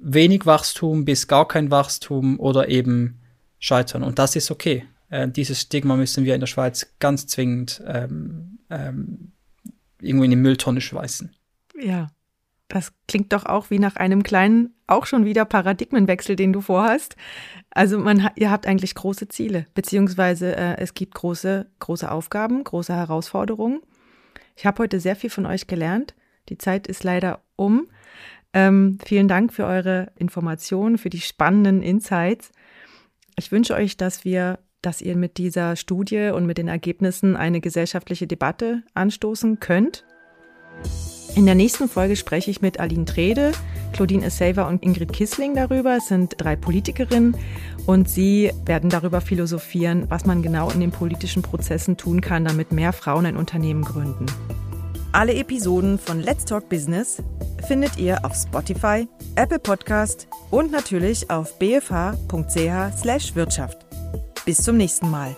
wenig 0.05 0.47
Wachstum 0.47 1.05
bis 1.05 1.27
gar 1.27 1.49
kein 1.49 1.71
Wachstum 1.71 2.39
oder 2.39 2.69
eben 2.69 3.21
scheitern. 3.59 4.03
Und 4.03 4.19
das 4.19 4.37
ist 4.37 4.51
okay. 4.51 4.85
Äh, 5.09 5.29
dieses 5.29 5.63
Stigma 5.63 5.97
müssen 5.97 6.25
wir 6.25 6.35
in 6.35 6.41
der 6.41 6.47
Schweiz 6.47 6.95
ganz 7.01 7.27
zwingend 7.27 7.83
ähm, 7.87 8.59
ähm, 8.71 9.33
irgendwo 10.01 10.25
in 10.25 10.31
die 10.31 10.37
Mülltonne 10.37 10.81
schweißen. 10.81 11.35
Ja, 11.81 12.09
das 12.69 12.93
klingt 13.09 13.33
doch 13.33 13.47
auch 13.47 13.71
wie 13.71 13.79
nach 13.79 13.97
einem 13.97 14.23
kleinen, 14.23 14.75
auch 14.87 15.07
schon 15.07 15.25
wieder 15.25 15.45
Paradigmenwechsel, 15.45 16.37
den 16.37 16.53
du 16.53 16.61
vorhast. 16.61 17.17
Also 17.71 17.99
man, 17.99 18.31
ihr 18.37 18.51
habt 18.51 18.67
eigentlich 18.67 18.95
große 18.95 19.29
Ziele, 19.29 19.67
beziehungsweise 19.75 20.57
äh, 20.57 20.77
es 20.79 20.95
gibt 20.95 21.15
große, 21.15 21.67
große 21.79 22.11
Aufgaben, 22.11 22.65
große 22.65 22.95
Herausforderungen. 22.95 23.81
Ich 24.57 24.67
habe 24.67 24.83
heute 24.83 25.01
sehr 25.01 25.17
viel 25.17 25.31
von 25.31 25.47
euch 25.47 25.67
gelernt. 25.67 26.15
Die 26.49 26.59
Zeit 26.59 26.87
ist 26.87 27.05
leider 27.05 27.41
um. 27.57 27.89
Ähm, 28.55 28.99
vielen 29.05 29.27
Dank 29.27 29.53
für 29.53 29.67
eure 29.67 30.13
Informationen, 30.17 30.97
für 30.97 31.11
die 31.11 31.21
spannenden 31.21 31.83
Insights. 31.83 32.53
Ich 33.37 33.51
wünsche 33.51 33.75
euch, 33.75 33.97
dass 33.97 34.25
wir, 34.25 34.61
dass 34.81 35.03
ihr 35.03 35.17
mit 35.17 35.39
dieser 35.39 35.75
Studie 35.75 36.31
und 36.33 36.47
mit 36.47 36.57
den 36.57 36.69
Ergebnissen 36.69 37.37
eine 37.37 37.61
gesellschaftliche 37.61 38.29
Debatte 38.29 38.85
anstoßen 38.95 39.59
könnt. 39.59 40.05
In 41.35 41.47
der 41.47 41.57
nächsten 41.57 41.89
Folge 41.89 42.15
spreche 42.15 42.49
ich 42.53 42.63
mit 42.63 42.79
Aline 42.79 43.07
Trede, 43.07 43.51
Claudine 43.93 44.27
Esselva 44.27 44.69
und 44.69 44.85
Ingrid 44.85 45.13
Kissling 45.13 45.57
darüber. 45.57 45.97
Es 45.97 46.07
sind 46.07 46.35
drei 46.39 46.55
Politikerinnen 46.55 47.37
und 47.87 48.09
sie 48.09 48.53
werden 48.65 48.89
darüber 48.89 49.21
philosophieren, 49.21 50.05
was 50.11 50.27
man 50.27 50.43
genau 50.43 50.71
in 50.71 50.79
den 50.79 50.93
politischen 50.93 51.43
Prozessen 51.43 51.97
tun 51.97 52.21
kann, 52.21 52.45
damit 52.45 52.71
mehr 52.71 52.93
Frauen 52.93 53.27
ein 53.27 53.37
Unternehmen 53.37 53.83
gründen. 53.83 54.27
Alle 55.15 55.35
Episoden 55.35 55.97
von 55.97 56.21
Let's 56.21 56.45
Talk 56.45 56.69
Business 56.69 57.23
findet 57.69 57.97
ihr 57.99 58.25
auf 58.25 58.35
Spotify, 58.35 59.07
Apple 59.37 59.61
Podcast 59.61 60.27
und 60.51 60.73
natürlich 60.73 61.31
auf 61.31 61.57
bfh.ch/wirtschaft. 61.61 63.79
Bis 64.45 64.59
zum 64.59 64.77
nächsten 64.77 65.09
Mal. 65.09 65.37